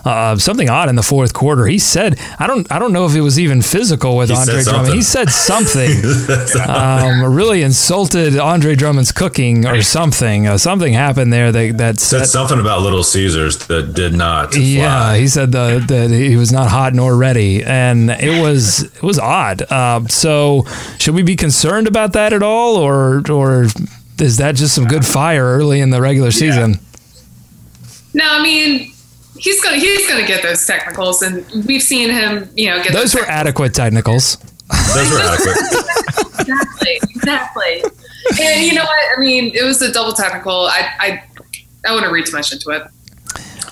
uh, 0.04 0.36
something 0.36 0.68
odd 0.68 0.88
in 0.88 0.96
the 0.96 1.02
fourth 1.02 1.32
quarter. 1.32 1.66
He 1.66 1.78
said, 1.78 2.18
"I 2.38 2.46
don't, 2.46 2.70
I 2.70 2.78
don't 2.78 2.92
know 2.92 3.06
if 3.06 3.14
it 3.14 3.20
was 3.22 3.38
even 3.38 3.62
physical 3.62 4.16
with 4.16 4.30
He 4.30 4.36
Andre 4.36 4.62
Drummond. 4.62 4.94
He 4.94 5.02
said 5.02 5.30
something, 5.30 5.90
um, 6.68 7.24
really 7.34 7.62
insulted 7.62 8.38
Andre 8.38 8.74
Drummond's 8.74 9.12
cooking 9.12 9.66
or 9.66 9.82
something. 9.82 10.46
Uh, 10.46 10.58
something 10.58 10.92
happened 10.92 11.32
there 11.32 11.50
that 11.52 11.78
that 11.78 11.98
Said 11.98 12.20
set, 12.20 12.28
something 12.28 12.60
about 12.60 12.82
Little 12.82 13.02
Caesars 13.02 13.58
that 13.66 13.94
did 13.94 14.14
not. 14.14 14.52
Fly. 14.52 14.62
yeah, 14.62 15.16
he 15.16 15.26
said 15.26 15.52
the, 15.52 15.84
that 15.88 16.10
he 16.10 16.36
was 16.36 16.52
not 16.52 16.70
hot 16.70 16.94
nor 16.94 17.16
ready, 17.16 17.64
and 17.64 18.10
it 18.10 18.40
was 18.40 18.82
it 18.82 19.02
was 19.02 19.18
odd. 19.18 19.62
Uh, 19.62 20.06
so, 20.08 20.64
should 20.98 21.14
we 21.14 21.22
be 21.22 21.36
concerned 21.36 21.88
about 21.88 22.12
that 22.12 22.32
at 22.32 22.42
all, 22.42 22.76
or 22.76 23.22
or 23.30 23.66
is 24.18 24.36
that 24.36 24.54
just 24.54 24.74
some 24.74 24.84
good 24.84 25.04
fire 25.04 25.44
early 25.44 25.80
in 25.80 25.90
the 25.90 26.00
regular 26.00 26.30
season? 26.30 26.78
No, 28.12 28.24
I 28.28 28.42
mean 28.42 28.93
he's 29.38 29.60
gonna 29.62 29.76
he's 29.76 30.08
gonna 30.08 30.26
get 30.26 30.42
those 30.42 30.66
technicals, 30.66 31.22
and 31.22 31.44
we've 31.66 31.82
seen 31.82 32.10
him, 32.10 32.48
you 32.54 32.70
know, 32.70 32.82
get 32.82 32.92
Those 32.92 33.14
were 33.14 33.26
adequate 33.26 33.74
technicals. 33.74 34.36
Those 34.94 35.10
were 35.10 35.20
adequate. 35.20 35.56
exactly, 36.40 37.00
exactly. 37.14 37.84
And 38.40 38.64
you 38.64 38.74
know 38.74 38.84
what? 38.84 39.16
I 39.16 39.20
mean, 39.20 39.52
it 39.54 39.64
was 39.64 39.82
a 39.82 39.92
double 39.92 40.12
technical. 40.12 40.66
I 40.66 40.88
I 40.98 41.24
I 41.86 41.94
wouldn't 41.94 42.12
read 42.12 42.26
too 42.26 42.32
much 42.32 42.52
into 42.52 42.70
it. 42.70 42.82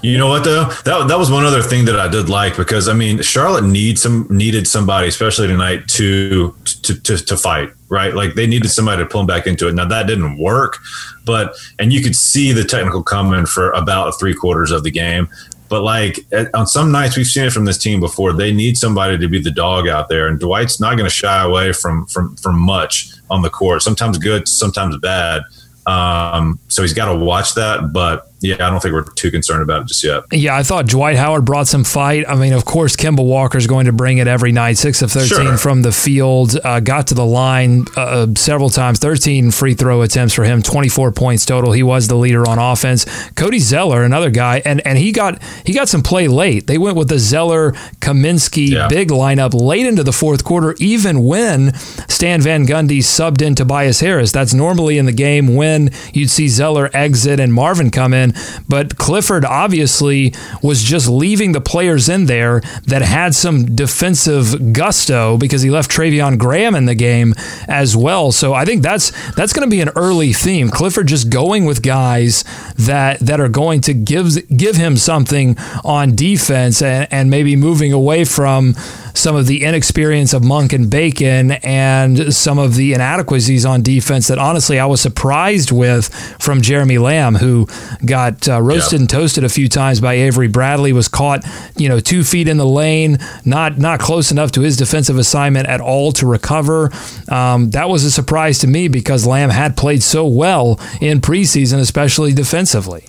You 0.02 0.18
know 0.18 0.26
what 0.26 0.42
though? 0.42 0.64
That 0.84 1.06
that 1.08 1.18
was 1.18 1.30
one 1.30 1.44
other 1.44 1.62
thing 1.62 1.84
that 1.84 1.98
I 1.98 2.08
did 2.08 2.28
like 2.28 2.56
because 2.56 2.88
I 2.88 2.92
mean 2.92 3.22
Charlotte 3.22 3.64
needs 3.64 4.02
some 4.02 4.26
needed 4.30 4.66
somebody, 4.66 5.06
especially 5.06 5.46
tonight, 5.46 5.86
to 5.88 6.52
to 6.64 7.00
to, 7.00 7.16
to 7.16 7.36
fight. 7.36 7.70
Right, 7.88 8.14
like 8.14 8.34
they 8.34 8.46
needed 8.46 8.70
somebody 8.70 9.02
to 9.02 9.08
pull 9.08 9.20
them 9.20 9.26
back 9.26 9.46
into 9.46 9.68
it. 9.68 9.74
Now 9.74 9.84
that 9.84 10.06
didn't 10.06 10.38
work, 10.38 10.78
but 11.24 11.54
and 11.78 11.92
you 11.92 12.02
could 12.02 12.16
see 12.16 12.50
the 12.50 12.64
technical 12.64 13.02
coming 13.02 13.46
for 13.46 13.70
about 13.72 14.18
three 14.18 14.34
quarters 14.34 14.70
of 14.70 14.82
the 14.82 14.90
game. 14.90 15.28
But 15.68 15.82
like 15.82 16.18
on 16.52 16.66
some 16.66 16.90
nights, 16.90 17.16
we've 17.16 17.26
seen 17.26 17.44
it 17.44 17.52
from 17.52 17.64
this 17.64 17.78
team 17.78 18.00
before. 18.00 18.32
They 18.32 18.52
need 18.52 18.76
somebody 18.76 19.18
to 19.18 19.28
be 19.28 19.40
the 19.40 19.50
dog 19.50 19.88
out 19.88 20.08
there, 20.08 20.26
and 20.26 20.40
Dwight's 20.40 20.80
not 20.80 20.96
going 20.96 21.08
to 21.08 21.14
shy 21.14 21.42
away 21.42 21.72
from 21.72 22.06
from 22.06 22.34
from 22.36 22.58
much 22.58 23.12
on 23.30 23.42
the 23.42 23.50
court. 23.50 23.82
Sometimes 23.82 24.18
good, 24.18 24.48
sometimes 24.48 24.96
bad. 24.96 25.42
Um, 25.86 26.58
so 26.68 26.82
he's 26.82 26.92
got 26.92 27.12
to 27.12 27.18
watch 27.18 27.54
that. 27.54 27.92
But 27.92 28.31
yeah, 28.42 28.54
I 28.56 28.70
don't 28.70 28.80
think 28.80 28.92
we're 28.94 29.04
too 29.14 29.30
concerned 29.30 29.62
about 29.62 29.82
it 29.82 29.88
just 29.88 30.02
yet. 30.04 30.24
Yeah, 30.32 30.56
I 30.56 30.62
thought 30.62 30.86
Dwight 30.86 31.16
Howard 31.16 31.44
brought 31.44 31.68
some 31.68 31.84
fight. 31.84 32.24
I 32.28 32.34
mean, 32.34 32.52
of 32.52 32.64
course, 32.64 32.96
Kemba 32.96 33.24
Walker 33.24 33.56
is 33.58 33.66
going 33.66 33.86
to 33.86 33.92
bring 33.92 34.18
it 34.18 34.26
every 34.26 34.52
night. 34.52 34.78
Six 34.78 35.00
of 35.02 35.10
13 35.12 35.28
Sure. 35.28 35.56
from 35.56 35.82
the 35.82 35.92
field. 35.92 36.56
Uh, 36.64 36.80
got 36.80 37.06
to 37.08 37.14
the 37.14 37.24
line 37.24 37.84
uh, 37.96 38.26
several 38.36 38.68
times. 38.70 38.98
13 38.98 39.50
free 39.50 39.74
throw 39.74 40.02
attempts 40.02 40.34
for 40.34 40.44
him. 40.44 40.62
24 40.62 41.12
points 41.12 41.46
total. 41.46 41.72
He 41.72 41.82
was 41.82 42.08
the 42.08 42.16
leader 42.16 42.48
on 42.48 42.58
offense. 42.58 43.06
Cody 43.32 43.58
Zeller, 43.58 44.02
another 44.02 44.30
guy, 44.30 44.60
and 44.64 44.84
and 44.86 44.98
he 44.98 45.12
got 45.12 45.40
he 45.64 45.72
got 45.72 45.88
some 45.88 46.02
play 46.02 46.28
late. 46.28 46.66
They 46.66 46.78
went 46.78 46.96
with 46.96 47.08
the 47.08 47.18
Zeller 47.18 47.72
Kaminsky 48.00 48.68
Yeah. 48.70 48.88
big 48.88 49.08
lineup 49.10 49.54
late 49.54 49.86
into 49.86 50.02
the 50.02 50.12
fourth 50.12 50.44
quarter, 50.44 50.74
even 50.78 51.24
when 51.24 51.74
Stan 52.08 52.40
Van 52.42 52.66
Gundy 52.66 52.98
subbed 52.98 53.40
in 53.42 53.54
Tobias 53.54 54.00
Harris. 54.00 54.32
That's 54.32 54.52
normally 54.52 54.98
in 54.98 55.06
the 55.06 55.12
game 55.12 55.54
when 55.54 55.90
you'd 56.12 56.30
see 56.30 56.48
Zeller 56.48 56.90
exit 56.92 57.38
and 57.40 57.52
Marvin 57.54 57.90
come 57.90 58.12
in. 58.12 58.31
But 58.68 58.96
Clifford 58.96 59.44
obviously 59.44 60.34
was 60.62 60.82
just 60.82 61.08
leaving 61.08 61.52
the 61.52 61.60
players 61.60 62.08
in 62.08 62.26
there 62.26 62.60
that 62.86 63.02
had 63.02 63.34
some 63.34 63.74
defensive 63.74 64.72
gusto 64.72 65.36
because 65.36 65.62
he 65.62 65.70
left 65.70 65.90
Treveon 65.90 66.38
Graham 66.38 66.74
in 66.74 66.86
the 66.86 66.94
game 66.94 67.34
as 67.68 67.96
well. 67.96 68.32
So 68.32 68.54
I 68.54 68.64
think 68.64 68.82
that's 68.82 69.10
that's 69.32 69.52
going 69.52 69.68
to 69.68 69.70
be 69.70 69.80
an 69.80 69.90
early 69.96 70.32
theme. 70.32 70.68
Clifford 70.68 71.08
just 71.08 71.30
going 71.30 71.64
with 71.64 71.82
guys 71.82 72.44
that 72.76 73.20
that 73.20 73.40
are 73.40 73.48
going 73.48 73.80
to 73.82 73.94
give 73.94 74.46
give 74.56 74.76
him 74.76 74.96
something 74.96 75.56
on 75.84 76.14
defense 76.14 76.82
and, 76.82 77.08
and 77.10 77.30
maybe 77.30 77.56
moving 77.56 77.92
away 77.92 78.24
from 78.24 78.74
some 79.14 79.36
of 79.36 79.46
the 79.46 79.62
inexperience 79.64 80.32
of 80.32 80.42
Monk 80.44 80.72
and 80.72 80.88
Bacon 80.90 81.52
and 81.52 82.32
some 82.34 82.58
of 82.58 82.76
the 82.76 82.92
inadequacies 82.94 83.64
on 83.66 83.82
defense 83.82 84.28
that 84.28 84.38
honestly 84.38 84.78
I 84.78 84.86
was 84.86 85.00
surprised 85.00 85.70
with 85.72 86.08
from 86.40 86.62
Jeremy 86.62 86.98
Lamb, 86.98 87.34
who 87.36 87.66
got 88.04 88.48
uh, 88.48 88.60
roasted 88.60 88.92
Yeah. 88.92 89.02
and 89.02 89.10
toasted 89.10 89.44
a 89.44 89.48
few 89.48 89.68
times 89.68 90.00
by 90.00 90.14
Avery 90.14 90.48
Bradley, 90.48 90.92
was 90.92 91.08
caught, 91.08 91.44
you 91.76 91.88
know, 91.88 92.00
two 92.00 92.24
feet 92.24 92.48
in 92.48 92.56
the 92.56 92.66
lane, 92.66 93.18
not 93.44 93.78
not 93.78 94.00
close 94.00 94.30
enough 94.30 94.52
to 94.52 94.60
his 94.62 94.76
defensive 94.76 95.18
assignment 95.18 95.68
at 95.68 95.80
all 95.80 96.12
to 96.12 96.26
recover. 96.26 96.90
Um, 97.28 97.70
that 97.70 97.88
was 97.88 98.04
a 98.04 98.10
surprise 98.10 98.58
to 98.60 98.66
me 98.66 98.88
because 98.88 99.26
Lamb 99.26 99.50
had 99.50 99.76
played 99.76 100.02
so 100.02 100.26
well 100.26 100.80
in 101.00 101.20
preseason, 101.20 101.78
especially 101.78 102.32
defensively. 102.32 103.06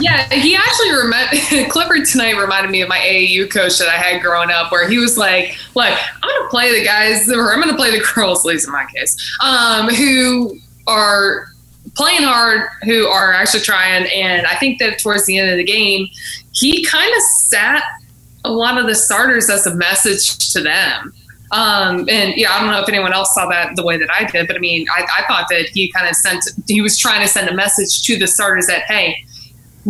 Yeah, 0.00 0.28
he 0.32 0.56
actually 0.56 0.92
remind 0.92 1.28
Clifford 1.70 2.06
tonight 2.06 2.36
reminded 2.36 2.70
me 2.70 2.80
of 2.80 2.88
my 2.88 2.98
AAU 2.98 3.50
coach 3.50 3.78
that 3.78 3.88
I 3.88 3.96
had 3.96 4.22
growing 4.22 4.50
up, 4.50 4.72
where 4.72 4.88
he 4.88 4.98
was 4.98 5.18
like, 5.18 5.56
"Look, 5.74 5.86
I'm 5.86 6.28
going 6.28 6.42
to 6.42 6.48
play 6.48 6.78
the 6.78 6.84
guys, 6.84 7.30
or 7.30 7.52
I'm 7.52 7.60
going 7.60 7.70
to 7.70 7.76
play 7.76 7.90
the 7.90 8.04
girls, 8.14 8.40
at 8.44 8.48
least 8.48 8.66
in 8.66 8.72
my 8.72 8.86
case, 8.94 9.16
um, 9.42 9.88
who 9.88 10.58
are 10.86 11.48
playing 11.94 12.22
hard, 12.22 12.68
who 12.84 13.06
are 13.06 13.32
actually 13.32 13.60
trying." 13.60 14.06
And 14.14 14.46
I 14.46 14.54
think 14.56 14.78
that 14.78 14.98
towards 14.98 15.26
the 15.26 15.38
end 15.38 15.50
of 15.50 15.56
the 15.56 15.64
game, 15.64 16.08
he 16.52 16.84
kind 16.84 17.12
of 17.14 17.22
sat 17.22 17.82
a 18.44 18.50
lot 18.50 18.78
of 18.78 18.86
the 18.86 18.94
starters 18.94 19.50
as 19.50 19.66
a 19.66 19.74
message 19.74 20.52
to 20.52 20.62
them. 20.62 21.12
Um, 21.52 22.08
and 22.08 22.34
yeah, 22.36 22.52
I 22.52 22.60
don't 22.60 22.70
know 22.70 22.80
if 22.80 22.88
anyone 22.88 23.12
else 23.12 23.34
saw 23.34 23.48
that 23.48 23.74
the 23.74 23.84
way 23.84 23.96
that 23.96 24.08
I 24.12 24.24
did, 24.24 24.46
but 24.46 24.56
I 24.56 24.60
mean, 24.60 24.86
I, 24.96 25.04
I 25.18 25.26
thought 25.26 25.46
that 25.50 25.68
he 25.72 25.90
kind 25.90 26.08
of 26.08 26.14
sent, 26.14 26.44
he 26.68 26.80
was 26.80 26.96
trying 26.96 27.22
to 27.22 27.28
send 27.28 27.48
a 27.48 27.54
message 27.54 28.02
to 28.02 28.16
the 28.16 28.28
starters 28.28 28.66
that, 28.68 28.82
hey, 28.82 29.24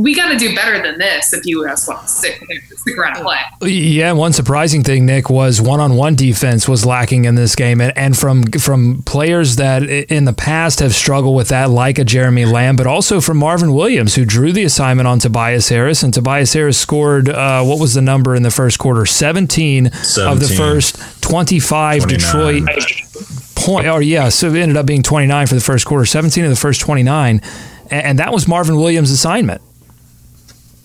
we 0.03 0.15
got 0.15 0.31
to 0.33 0.39
do 0.39 0.55
better 0.55 0.83
than 0.83 0.99
this 0.99 1.33
if 1.33 1.45
you 1.45 1.65
guys 1.65 1.87
want 1.87 2.01
to 2.03 2.09
stick, 2.09 2.43
stick 2.77 2.97
around 2.97 3.17
and 3.17 3.25
play. 3.25 3.71
Yeah, 3.71 4.13
one 4.13 4.33
surprising 4.33 4.83
thing, 4.83 5.05
Nick, 5.05 5.29
was 5.29 5.61
one-on-one 5.61 6.15
defense 6.15 6.67
was 6.67 6.87
lacking 6.87 7.27
in 7.27 7.35
this 7.35 7.55
game, 7.55 7.81
and, 7.81 7.97
and 7.97 8.17
from 8.17 8.45
from 8.45 9.03
players 9.03 9.57
that 9.57 9.83
in 9.83 10.25
the 10.25 10.33
past 10.33 10.81
have 10.81 10.95
struggled 10.95 11.37
with 11.37 11.49
that, 11.49 11.69
like 11.69 11.99
a 11.99 12.05
Jeremy 12.05 12.47
Lamb, 12.47 12.77
but 12.77 12.87
also 12.87 13.21
from 13.21 13.37
Marvin 13.37 13.75
Williams, 13.75 14.15
who 14.15 14.25
drew 14.25 14.53
the 14.53 14.65
assignment 14.65 15.07
on 15.07 15.19
Tobias 15.19 15.69
Harris, 15.69 16.03
and 16.03 16.15
Tobias 16.15 16.53
Harris 16.53 16.79
scored 16.79 17.29
uh, 17.29 17.63
what 17.63 17.79
was 17.79 17.95
the 17.95 18.03
number 18.03 18.35
in 18.35 18.43
the 18.43 18.51
first 18.51 18.79
quarter? 18.79 19.05
Seventeen, 19.05 19.87
of 19.87 20.41
the 20.41 20.53
first 20.57 21.23
twenty-five 21.23 22.05
29. 22.05 22.65
Detroit 22.65 23.55
point. 23.55 23.87
Or 23.87 24.01
yeah, 24.01 24.31
so 24.31 24.49
it 24.49 24.57
ended 24.57 24.77
up 24.77 24.87
being 24.87 25.03
twenty-nine 25.03 25.47
for 25.47 25.55
the 25.55 25.61
first 25.61 25.85
quarter, 25.85 26.07
seventeen 26.07 26.45
of 26.45 26.51
the 26.51 26.57
first 26.57 26.81
twenty-nine, 26.81 27.43
and, 27.91 28.03
and 28.05 28.19
that 28.19 28.33
was 28.33 28.49
Marvin 28.49 28.77
Williams' 28.77 29.11
assignment. 29.11 29.61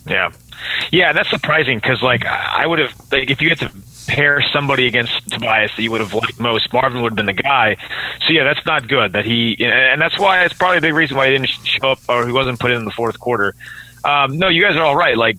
Yeah, 0.08 0.32
yeah, 0.92 1.14
that's 1.14 1.30
surprising 1.30 1.78
because 1.78 2.02
like 2.02 2.26
I 2.26 2.66
would 2.66 2.80
have 2.80 2.94
like 3.12 3.30
if 3.32 3.42
you 3.42 3.50
had 3.50 3.60
to 3.60 3.72
pair 4.08 4.44
somebody 4.54 4.86
against 4.86 5.28
Tobias 5.32 5.72
that 5.76 5.82
you 5.82 5.90
would 5.92 6.02
have 6.02 6.14
liked 6.14 6.40
most, 6.40 6.72
Marvin 6.72 7.02
would 7.02 7.14
have 7.14 7.16
been 7.18 7.26
the 7.26 7.34
guy. 7.34 7.76
So 8.28 8.34
yeah, 8.34 8.44
that's 8.44 8.64
not 8.68 8.88
good. 8.88 9.14
That 9.14 9.26
he 9.26 9.58
and 9.66 10.00
that's 10.00 10.20
why 10.20 10.44
it's 10.46 10.54
probably 10.54 10.78
a 10.78 10.82
big 10.82 10.94
reason 10.94 11.18
why 11.18 11.28
he 11.28 11.34
didn't 11.34 11.50
show 11.50 11.92
up 11.92 12.00
or 12.08 12.26
he 12.26 12.32
wasn't 12.32 12.60
put 12.60 12.72
in 12.72 12.86
the 12.86 12.92
fourth 12.92 13.20
quarter. 13.20 13.56
Um, 14.04 14.38
no, 14.38 14.50
you 14.50 14.62
guys 14.62 14.76
are 14.76 14.84
all 14.84 14.96
right. 14.96 15.18
Like 15.18 15.38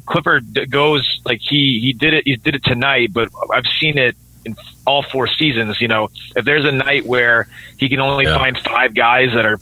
d- 0.52 0.66
goes 0.66 1.20
like 1.24 1.40
he 1.40 1.78
he 1.80 1.92
did 1.92 2.14
it 2.14 2.24
he 2.26 2.34
did 2.36 2.56
it 2.56 2.64
tonight, 2.64 3.12
but 3.12 3.28
I've 3.54 3.66
seen 3.80 3.96
it 3.98 4.16
in 4.44 4.56
all 4.84 5.04
four 5.04 5.28
seasons. 5.28 5.80
You 5.80 5.86
know, 5.86 6.10
if 6.34 6.44
there's 6.44 6.64
a 6.64 6.72
night 6.72 7.06
where 7.06 7.46
he 7.78 7.88
can 7.88 8.00
only 8.00 8.24
Yeah. 8.24 8.36
find 8.36 8.58
five 8.58 8.94
guys 8.94 9.28
that 9.34 9.46
are 9.46 9.60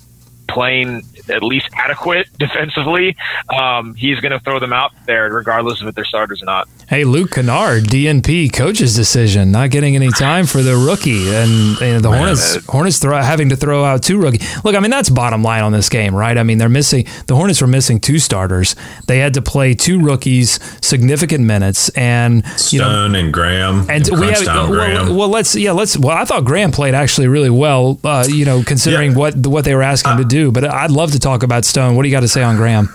playing 0.48 1.02
at 1.28 1.42
least 1.42 1.66
adequate 1.74 2.26
defensively, 2.38 3.16
um, 3.54 3.94
he's 3.94 4.20
going 4.20 4.33
to 4.33 4.40
throw 4.40 4.59
them 4.61 4.72
out 4.72 4.92
there 5.07 5.30
regardless 5.30 5.80
of 5.80 5.88
if 5.88 5.94
they're 5.94 6.04
starters 6.04 6.42
or 6.42 6.46
not. 6.46 6.68
Hey, 6.88 7.04
Luke 7.04 7.30
Kennard, 7.30 7.85
DNP 7.85 8.52
coach's 8.52 8.94
decision, 8.94 9.50
not 9.50 9.70
getting 9.70 9.96
any 9.96 10.11
time 10.11 10.44
for 10.46 10.62
the 10.62 10.76
rookie, 10.76 11.35
and, 11.35 11.80
and 11.80 12.04
the 12.04 12.11
Hornets 12.12 12.64
Hornets 12.66 12.98
throw, 12.98 13.16
having 13.22 13.48
to 13.48 13.57
throw 13.57 13.85
out 13.85 14.02
two 14.02 14.18
rookie. 14.20 14.40
Look, 14.64 14.76
I 14.76 14.80
mean 14.80 14.90
that's 14.90 15.09
bottom 15.09 15.42
line 15.42 15.62
on 15.62 15.72
this 15.72 15.88
game, 15.88 16.14
right? 16.14 16.37
I 16.37 16.42
mean 16.42 16.59
they're 16.59 16.68
missing 16.68 17.07
the 17.26 17.35
Hornets 17.35 17.61
were 17.62 17.66
missing 17.66 18.00
two 18.00 18.18
starters. 18.18 18.76
They 19.07 19.18
had 19.18 19.35
to 19.35 19.42
play 19.42 19.72
two 19.74 19.98
rookies 20.00 20.61
significant 20.85 21.44
minutes, 21.44 21.88
and 21.90 22.44
you 22.70 22.80
know 22.80 22.85
Stone 22.90 23.14
and 23.14 23.33
Graham 23.33 23.88
and 23.90 24.04
we 24.11 24.16
crunch 24.18 24.37
have 24.38 24.44
time 24.44 24.57
well, 24.57 24.72
Graham. 24.72 25.16
well, 25.16 25.28
let's 25.28 25.57
yeah, 25.57 25.72
let's. 25.72 25.96
Well, 25.96 26.16
I 26.16 26.24
thought 26.26 26.44
Graham 26.44 26.70
played 26.70 26.94
actually 26.94 27.28
really 27.28 27.50
well. 27.50 27.98
Uh, 28.04 28.24
you 28.28 28.44
know, 28.44 28.62
considering 28.62 29.12
Yeah. 29.12 29.16
what 29.18 29.37
what 29.46 29.64
they 29.64 29.74
were 29.74 29.83
asking 29.83 30.12
him 30.12 30.18
to 30.18 30.24
do. 30.24 30.34
But 30.53 30.64
I'd 30.64 30.90
love 30.90 31.12
to 31.12 31.18
talk 31.18 31.42
about 31.42 31.64
Stone. 31.64 31.97
What 31.97 32.03
do 32.03 32.09
you 32.09 32.14
got 32.14 32.20
to 32.20 32.29
say 32.29 32.42
on 32.42 32.57
Graham? 32.57 32.88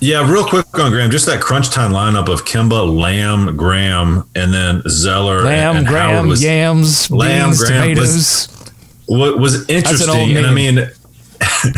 Yeah, 0.00 0.30
real 0.30 0.44
quick 0.44 0.66
on 0.78 0.90
Graham, 0.90 1.10
just 1.10 1.24
that 1.26 1.40
crunch 1.40 1.70
time 1.70 1.90
lineup 1.90 2.28
of 2.28 2.44
Kemba, 2.44 2.86
Lamb, 2.94 3.56
Graham, 3.56 4.28
and 4.34 4.52
then 4.52 4.82
Zeller. 4.88 5.42
Lamb, 5.42 5.70
and, 5.70 5.78
and 5.78 5.86
Graham, 5.86 6.28
was, 6.28 6.42
yams, 6.44 7.10
Lamb, 7.10 7.48
beans, 7.50 7.58
Graham 7.64 7.82
tomatoes. 7.82 8.14
was- 8.14 8.72
What 9.06 9.38
was 9.38 9.68
interesting, 9.70 10.36
and 10.36 10.46
I 10.46 10.52
mean, 10.52 10.86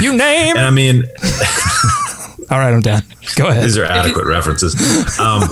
You 0.00 0.16
name. 0.16 0.56
And 0.56 0.66
I 0.66 0.70
mean, 0.70 1.04
All 2.50 2.58
right, 2.58 2.72
I'm 2.72 2.80
down. 2.80 3.02
Go 3.36 3.48
ahead. 3.48 3.64
these 3.64 3.76
are 3.76 3.84
adequate 3.84 4.26
references. 4.26 4.74
Um, 5.18 5.42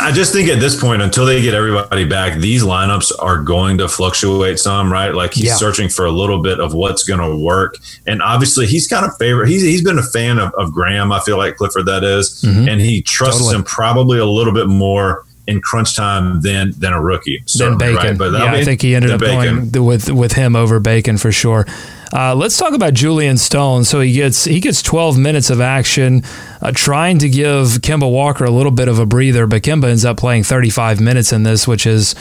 I, 0.00 0.10
just 0.14 0.32
think 0.32 0.48
at 0.48 0.58
this 0.60 0.80
point, 0.80 1.02
until 1.02 1.26
they 1.26 1.42
get 1.42 1.52
everybody 1.54 2.04
back, 2.06 2.38
these 2.38 2.62
lineups 2.62 3.12
are 3.20 3.42
going 3.42 3.78
to 3.78 3.88
fluctuate 3.88 4.58
some, 4.58 4.90
right? 4.92 5.14
Like 5.14 5.34
he's 5.34 5.44
Yeah. 5.46 5.56
searching 5.56 5.88
for 5.88 6.06
a 6.06 6.10
little 6.10 6.40
bit 6.42 6.60
of 6.60 6.72
what's 6.74 7.02
going 7.04 7.20
to 7.20 7.36
work. 7.36 7.76
And 8.06 8.22
obviously, 8.22 8.66
he's 8.66 8.86
kind 8.86 9.04
of 9.04 9.16
favorite. 9.18 9.48
He's, 9.48 9.62
he's 9.62 9.82
been 9.82 9.98
a 9.98 10.02
fan 10.02 10.38
of, 10.38 10.52
of 10.54 10.72
Graham, 10.72 11.12
I 11.12 11.20
feel 11.20 11.36
like 11.36 11.56
Clifford, 11.56 11.86
that 11.86 12.04
is. 12.04 12.42
And 12.44 12.80
he 12.80 13.02
trusts 13.02 13.40
Totally. 13.40 13.56
him 13.56 13.64
probably 13.64 14.18
a 14.18 14.26
little 14.26 14.52
bit 14.54 14.66
more 14.68 15.24
in 15.46 15.60
crunch 15.60 15.96
time 15.96 16.40
than 16.40 16.72
than 16.78 16.92
a 16.92 17.00
rookie. 17.00 17.44
than 17.58 17.78
Bacon. 17.78 17.96
Right? 17.96 18.18
But 18.18 18.32
yeah, 18.32 18.44
I, 18.44 18.52
mean, 18.52 18.60
I 18.60 18.64
think 18.64 18.82
he 18.82 18.94
ended 18.94 19.10
up 19.10 19.20
Bacon. 19.20 19.70
going 19.70 19.86
with 19.86 20.10
with 20.10 20.32
him 20.32 20.56
over 20.56 20.80
Bacon 20.80 21.18
for 21.18 21.32
sure. 21.32 21.66
Uh, 22.12 22.34
let's 22.34 22.56
talk 22.56 22.74
about 22.74 22.94
Julyan 22.94 23.38
Stone. 23.38 23.84
So 23.84 24.00
he 24.00 24.12
gets 24.12 24.44
he 24.44 24.60
gets 24.60 24.82
12 24.82 25.18
minutes 25.18 25.50
of 25.50 25.60
action, 25.60 26.22
uh, 26.62 26.70
trying 26.72 27.18
to 27.18 27.28
give 27.28 27.66
Kemba 27.82 28.10
Walker 28.10 28.44
a 28.44 28.50
little 28.50 28.72
bit 28.72 28.88
of 28.88 28.98
a 28.98 29.06
breather, 29.06 29.46
but 29.46 29.62
Kemba 29.62 29.88
ends 29.88 30.04
up 30.04 30.16
playing 30.16 30.44
35 30.44 31.00
minutes 31.00 31.32
in 31.32 31.42
this, 31.42 31.66
which 31.66 31.86
is 31.86 32.14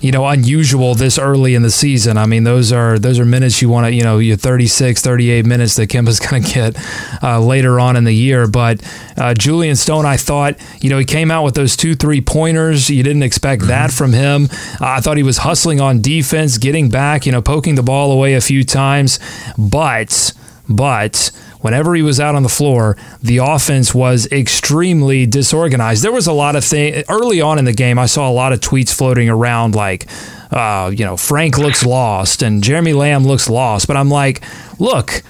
you 0.00 0.10
know 0.12 0.26
unusual 0.26 0.94
this 0.94 1.18
early 1.18 1.54
in 1.54 1.62
the 1.62 1.70
season. 1.70 2.16
I 2.16 2.26
mean 2.26 2.44
those 2.44 2.72
are 2.72 2.98
those 2.98 3.18
are 3.18 3.24
minutes 3.24 3.62
you 3.62 3.68
want 3.68 3.86
to 3.86 3.92
you 3.92 4.02
know 4.02 4.18
your 4.18 4.36
36, 4.36 5.00
38 5.00 5.46
minutes 5.46 5.76
that 5.76 5.88
Kemba's 5.88 6.20
going 6.30 6.42
to 6.42 6.52
get 6.52 7.22
uh, 7.22 7.40
later 7.40 7.80
on 7.80 7.96
in 7.96 8.04
the 8.04 8.12
year. 8.12 8.46
But 8.46 8.82
uh, 9.16 9.34
Julyan 9.34 9.76
Stone, 9.76 10.06
I 10.06 10.16
thought 10.16 10.58
you 10.80 10.90
know 10.90 10.98
he 10.98 11.04
came 11.04 11.30
out 11.30 11.44
with 11.44 11.54
those 11.54 11.76
two 11.76 11.94
three 11.94 12.20
pointers. 12.20 12.90
You 12.90 13.02
didn't 13.02 13.22
expect 13.22 13.62
that 13.66 13.90
from 13.90 14.12
him. 14.12 14.48
Uh, 14.80 14.96
I 14.96 15.00
thought 15.00 15.16
he 15.16 15.22
was 15.22 15.38
hustling 15.38 15.80
on 15.80 16.00
defense, 16.00 16.58
getting 16.58 16.88
back, 16.88 17.26
you 17.26 17.32
know, 17.32 17.42
poking 17.42 17.74
the 17.74 17.82
ball 17.82 18.12
away 18.12 18.34
a 18.34 18.40
few 18.40 18.64
times, 18.64 19.18
but 19.58 20.32
but 20.68 21.30
whenever 21.66 21.96
he 21.96 22.02
was 22.02 22.20
out 22.20 22.36
on 22.36 22.44
the 22.44 22.48
floor, 22.48 22.96
the 23.20 23.38
offense 23.38 23.92
was 23.92 24.30
extremely 24.30 25.26
disorganized. 25.26 26.04
There 26.04 26.12
was 26.12 26.28
a 26.28 26.32
lot 26.32 26.54
of 26.54 26.64
things 26.64 27.02
early 27.08 27.40
on 27.40 27.58
in 27.58 27.64
the 27.64 27.72
game. 27.72 27.98
I 27.98 28.06
saw 28.06 28.30
a 28.30 28.32
lot 28.32 28.52
of 28.52 28.60
tweets 28.60 28.94
floating 28.94 29.28
around 29.28 29.74
like, 29.74 30.06
uh, 30.52 30.92
you 30.94 31.04
know, 31.04 31.16
Frank 31.16 31.58
looks 31.58 31.84
lost 31.84 32.40
and 32.40 32.62
Jeremy 32.62 32.92
Lamb 32.92 33.26
looks 33.26 33.50
lost. 33.50 33.88
But 33.88 33.96
I'm 33.96 34.08
like, 34.08 34.44
look, 34.78 35.24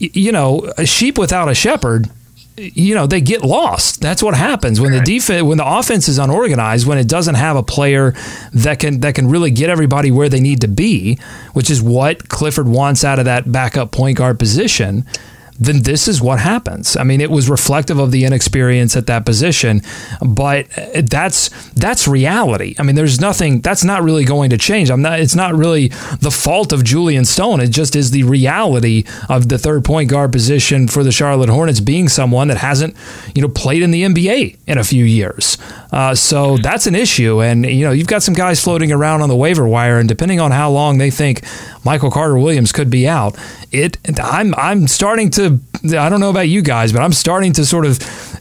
y- 0.00 0.10
you 0.14 0.30
know, 0.30 0.72
a 0.78 0.86
sheep 0.86 1.18
without 1.18 1.48
a 1.48 1.54
shepherd 1.54 2.08
you 2.56 2.94
know 2.94 3.06
they 3.06 3.20
get 3.20 3.42
lost. 3.42 4.02
That's 4.02 4.22
what 4.22 4.34
happens 4.34 4.78
when 4.78 4.92
the 4.92 5.00
defense 5.00 5.42
when 5.42 5.56
the 5.56 5.66
offense 5.66 6.06
is 6.06 6.18
unorganized, 6.18 6.86
when 6.86 6.98
it 6.98 7.08
doesn't 7.08 7.36
have 7.36 7.56
a 7.56 7.62
player 7.62 8.12
that 8.52 8.78
can 8.78 9.00
that 9.00 9.14
can 9.14 9.28
really 9.30 9.50
get 9.50 9.70
everybody 9.70 10.10
where 10.10 10.28
they 10.28 10.40
need 10.40 10.60
to 10.60 10.68
be, 10.68 11.18
which 11.54 11.70
is 11.70 11.80
what 11.80 12.28
Clifford 12.28 12.68
wants 12.68 13.04
out 13.04 13.18
of 13.18 13.24
that 13.24 13.50
backup 13.50 13.90
point 13.90 14.18
guard 14.18 14.38
position. 14.38 15.06
Then 15.62 15.82
this 15.82 16.08
is 16.08 16.20
what 16.20 16.40
happens. 16.40 16.96
I 16.96 17.04
mean, 17.04 17.20
it 17.20 17.30
was 17.30 17.48
reflective 17.48 17.98
of 17.98 18.10
the 18.10 18.24
inexperience 18.24 18.96
at 18.96 19.06
that 19.06 19.24
position, 19.24 19.82
but 20.20 20.66
that's 20.94 21.50
that's 21.74 22.08
reality. 22.08 22.74
I 22.78 22.82
mean, 22.82 22.96
there's 22.96 23.20
nothing 23.20 23.60
that's 23.60 23.84
not 23.84 24.02
really 24.02 24.24
going 24.24 24.50
to 24.50 24.58
change. 24.58 24.90
I'm 24.90 25.02
not. 25.02 25.20
It's 25.20 25.34
not 25.36 25.54
really 25.54 25.88
the 26.20 26.30
fault 26.30 26.72
of 26.72 26.80
Julyan 26.80 27.26
Stone. 27.26 27.60
It 27.60 27.68
just 27.68 27.94
is 27.94 28.10
the 28.10 28.24
reality 28.24 29.04
of 29.28 29.48
the 29.48 29.58
third 29.58 29.84
point 29.84 30.10
guard 30.10 30.32
position 30.32 30.88
for 30.88 31.04
the 31.04 31.12
Charlotte 31.12 31.48
Hornets 31.48 31.80
being 31.80 32.08
someone 32.08 32.48
that 32.48 32.58
hasn't, 32.58 32.96
you 33.34 33.42
know, 33.42 33.48
played 33.48 33.82
in 33.82 33.90
the 33.92 34.02
NBA 34.02 34.58
in 34.66 34.78
a 34.78 34.84
few 34.84 35.04
years. 35.04 35.58
Uh, 35.92 36.14
so 36.14 36.56
that's 36.56 36.86
an 36.86 36.94
issue. 36.94 37.42
And 37.42 37.64
you 37.66 37.84
know, 37.84 37.92
you've 37.92 38.06
got 38.06 38.22
some 38.22 38.34
guys 38.34 38.62
floating 38.62 38.90
around 38.90 39.22
on 39.22 39.28
the 39.28 39.36
waiver 39.36 39.68
wire, 39.68 39.98
and 39.98 40.08
depending 40.08 40.40
on 40.40 40.50
how 40.50 40.70
long 40.70 40.98
they 40.98 41.10
think 41.10 41.42
Michael 41.84 42.10
Carter 42.10 42.38
Williams 42.38 42.72
could 42.72 42.90
be 42.90 43.06
out, 43.06 43.38
it 43.70 43.98
I'm 44.20 44.54
I'm 44.56 44.88
starting 44.88 45.30
to. 45.30 45.51
I 45.84 46.08
don't 46.08 46.20
know 46.20 46.30
about 46.30 46.48
you 46.48 46.62
guys, 46.62 46.92
but 46.92 47.02
I'm 47.02 47.12
starting 47.12 47.52
to 47.54 47.66
sort 47.66 47.86
of 47.86 47.98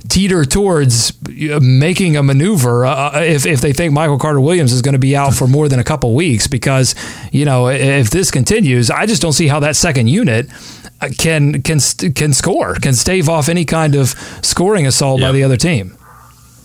teeter 0.09 0.45
towards 0.45 1.13
uh, 1.27 1.59
making 1.61 2.17
a 2.17 2.23
maneuver 2.23 2.85
uh, 2.85 3.21
if, 3.21 3.45
if 3.45 3.61
they 3.61 3.73
think 3.73 3.93
Michael 3.93 4.19
Carter 4.19 4.41
Williams 4.41 4.73
is 4.73 4.81
going 4.81 4.93
to 4.93 4.99
be 4.99 5.15
out 5.15 5.33
for 5.33 5.47
more 5.47 5.69
than 5.69 5.79
a 5.79 5.83
couple 5.83 6.13
weeks 6.13 6.47
because 6.47 6.95
you 7.31 7.45
know 7.45 7.67
if 7.69 8.09
this 8.09 8.29
continues, 8.31 8.91
I 8.91 9.05
just 9.05 9.21
don't 9.21 9.33
see 9.33 9.47
how 9.47 9.59
that 9.61 9.75
second 9.75 10.07
unit 10.07 10.49
uh, 11.01 11.09
can 11.17 11.61
can 11.61 11.79
can 12.13 12.33
score, 12.33 12.75
can 12.75 12.93
stave 12.93 13.29
off 13.29 13.49
any 13.49 13.65
kind 13.65 13.95
of 13.95 14.09
scoring 14.41 14.85
assault 14.85 15.21
by 15.21 15.31
the 15.31 15.43
other 15.43 15.57
team. 15.57 15.97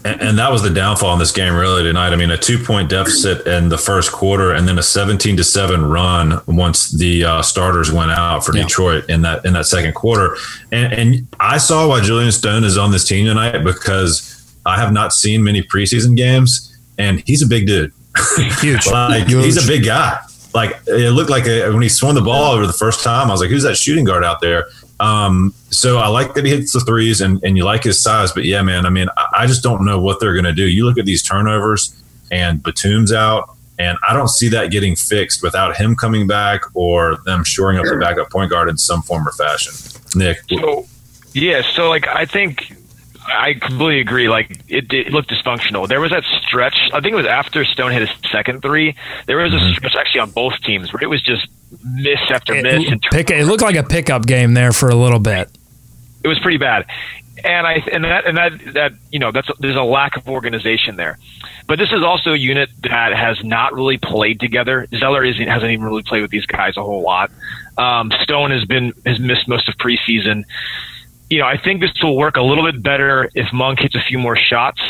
And, 0.06 0.20
and 0.20 0.38
that 0.38 0.52
was 0.52 0.62
the 0.62 0.70
downfall 0.70 1.12
in 1.14 1.18
this 1.18 1.32
game, 1.32 1.54
really, 1.54 1.82
tonight. 1.82 2.12
I 2.12 2.16
mean, 2.16 2.30
a 2.30 2.38
two 2.38 2.58
point 2.62 2.88
deficit 2.88 3.44
in 3.46 3.68
the 3.68 3.78
first 3.78 4.12
quarter, 4.12 4.52
and 4.52 4.68
then 4.68 4.78
a 4.78 4.82
seventeen 4.82 5.36
to 5.36 5.42
seven 5.44 5.84
run 5.84 6.40
once 6.46 6.90
the 6.92 7.24
uh, 7.24 7.42
starters 7.42 7.90
went 7.90 8.12
out 8.12 8.44
for 8.44 8.54
Yeah. 8.56 8.62
Detroit 8.62 9.08
in 9.08 9.22
that 9.22 9.44
in 9.44 9.54
that 9.54 9.66
second 9.66 9.94
quarter. 9.94 10.36
And, 10.70 10.92
and 10.92 11.26
I 11.40 11.58
saw 11.58 11.88
why 11.88 12.00
Julyan 12.00 12.32
Stone 12.32 12.62
is 12.64 12.78
on 12.78 12.92
this 12.92 13.04
team 13.04 13.26
tonight 13.26 13.64
because 13.64 14.56
I 14.64 14.76
have 14.76 14.92
not 14.92 15.12
seen 15.12 15.42
many 15.42 15.62
preseason 15.62 16.16
games, 16.16 16.76
and 16.98 17.22
he's 17.26 17.42
a 17.42 17.46
big 17.48 17.66
dude. 17.66 17.92
Huge. 18.60 18.86
like 18.90 19.26
Huge. 19.26 19.44
he's 19.44 19.62
a 19.62 19.66
big 19.66 19.84
guy. 19.84 20.20
Like 20.54 20.78
it 20.86 21.10
looked 21.10 21.30
like 21.30 21.46
a, 21.46 21.70
when 21.70 21.82
he 21.82 21.88
swung 21.88 22.14
the 22.14 22.22
ball 22.22 22.52
over 22.52 22.66
the 22.66 22.72
first 22.72 23.02
time, 23.02 23.28
I 23.28 23.32
was 23.32 23.40
like, 23.40 23.50
"Who's 23.50 23.64
that 23.64 23.76
shooting 23.76 24.04
guard 24.04 24.24
out 24.24 24.40
there?" 24.40 24.66
Um, 24.98 25.54
so 25.70 25.98
I 25.98 26.08
like 26.08 26.34
that 26.34 26.44
he 26.44 26.50
hits 26.50 26.72
the 26.72 26.80
threes, 26.80 27.20
and, 27.20 27.42
and 27.42 27.56
you 27.56 27.64
like 27.64 27.84
his 27.84 28.02
size. 28.02 28.32
But 28.32 28.44
yeah, 28.44 28.62
man, 28.62 28.86
I 28.86 28.90
mean, 28.90 29.08
I, 29.16 29.26
I 29.40 29.46
just 29.46 29.62
don't 29.62 29.84
know 29.84 30.00
what 30.00 30.20
they're 30.20 30.32
going 30.32 30.44
to 30.44 30.52
do. 30.52 30.66
You 30.66 30.86
look 30.86 30.98
at 30.98 31.04
these 31.04 31.22
turnovers, 31.22 32.02
and 32.30 32.62
Batum's 32.62 33.12
out, 33.12 33.56
and 33.78 33.98
I 34.08 34.14
don't 34.14 34.28
see 34.28 34.48
that 34.48 34.70
getting 34.70 34.96
fixed 34.96 35.42
without 35.42 35.76
him 35.76 35.96
coming 35.96 36.26
back 36.26 36.62
or 36.74 37.18
them 37.24 37.44
shoring 37.44 37.78
up 37.78 37.84
the 37.84 37.98
backup 37.98 38.30
point 38.30 38.50
guard 38.50 38.68
in 38.68 38.78
some 38.78 39.02
form 39.02 39.28
or 39.28 39.32
fashion. 39.32 39.74
Nick, 40.14 40.38
So, 40.48 40.86
yeah, 41.34 41.62
so 41.74 41.90
like 41.90 42.08
I 42.08 42.24
think 42.24 42.72
I 43.28 43.54
completely 43.54 44.00
agree. 44.00 44.28
Like 44.28 44.50
it, 44.68 44.92
it 44.92 45.12
looked 45.12 45.30
dysfunctional. 45.30 45.88
There 45.88 46.00
was 46.00 46.10
that 46.10 46.24
stretch. 46.46 46.76
I 46.92 47.00
think 47.00 47.12
it 47.12 47.16
was 47.16 47.26
after 47.26 47.64
Stone 47.64 47.92
hit 47.92 48.08
his 48.08 48.30
second 48.30 48.62
three. 48.62 48.94
There 49.26 49.36
was 49.38 49.52
a 49.52 49.60
stretch 49.74 49.94
actually 49.96 50.20
on 50.20 50.30
both 50.30 50.54
teams 50.62 50.92
where 50.92 51.02
it 51.02 51.08
was 51.08 51.22
just 51.22 51.46
miss 51.84 52.18
after 52.30 52.54
miss, 52.54 52.84
It, 52.84 52.92
and 52.92 53.02
pick, 53.10 53.30
it 53.30 53.44
looked 53.46 53.62
like 53.62 53.76
a 53.76 53.82
pickup 53.82 54.26
game 54.26 54.54
there 54.54 54.72
for 54.72 54.88
a 54.88 54.94
little 54.94 55.18
bit. 55.18 55.50
it 56.24 56.28
was 56.28 56.38
pretty 56.40 56.58
bad. 56.58 56.86
And 57.44 57.66
I 57.66 57.74
and 57.92 58.04
that 58.04 58.26
and 58.26 58.36
that 58.38 58.52
that 58.74 58.92
you 59.12 59.18
know 59.18 59.30
that's 59.30 59.48
there's 59.60 59.76
a 59.76 59.82
lack 59.82 60.16
of 60.16 60.26
organization 60.26 60.96
there. 60.96 61.18
But 61.68 61.78
this 61.78 61.92
is 61.92 62.02
also 62.02 62.30
a 62.32 62.36
unit 62.36 62.70
that 62.84 63.12
has 63.14 63.42
not 63.44 63.74
really 63.74 63.98
played 63.98 64.40
together. 64.40 64.86
Zeller 64.96 65.22
isn't 65.22 65.46
hasn't 65.46 65.70
even 65.70 65.84
really 65.84 66.02
played 66.02 66.22
with 66.22 66.30
these 66.30 66.46
guys 66.46 66.76
a 66.76 66.82
whole 66.82 67.02
lot. 67.02 67.30
Um, 67.76 68.10
Stone 68.22 68.52
has 68.52 68.64
been 68.64 68.94
has 69.04 69.20
missed 69.20 69.46
most 69.48 69.68
of 69.68 69.74
preseason. 69.76 70.44
You 71.30 71.40
know, 71.40 71.46
I 71.46 71.56
think 71.58 71.80
this 71.80 71.92
will 72.02 72.16
work 72.16 72.36
a 72.36 72.42
little 72.42 72.64
bit 72.70 72.82
better 72.82 73.28
if 73.34 73.52
Monk 73.52 73.80
hits 73.80 73.94
a 73.94 74.00
few 74.00 74.18
more 74.18 74.36
shots. 74.36 74.80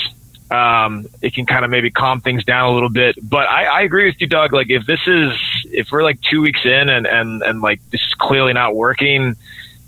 Um, 0.50 1.06
it 1.22 1.34
can 1.34 1.44
kind 1.46 1.64
of 1.64 1.70
maybe 1.70 1.90
calm 1.90 2.20
things 2.20 2.44
down 2.44 2.70
a 2.70 2.72
little 2.74 2.90
bit. 2.90 3.16
But 3.22 3.48
I, 3.48 3.64
I 3.64 3.80
agree 3.82 4.06
with 4.06 4.20
you, 4.20 4.26
Doug. 4.26 4.52
Like 4.52 4.70
if 4.70 4.86
this 4.86 5.00
is 5.06 5.32
if 5.72 5.90
we're 5.90 6.02
like 6.04 6.20
two 6.20 6.40
weeks 6.42 6.60
in 6.64 6.88
and 6.88 7.06
and 7.06 7.42
and 7.42 7.62
like 7.62 7.80
this 7.90 8.00
is 8.02 8.14
clearly 8.14 8.52
not 8.52 8.74
working, 8.76 9.34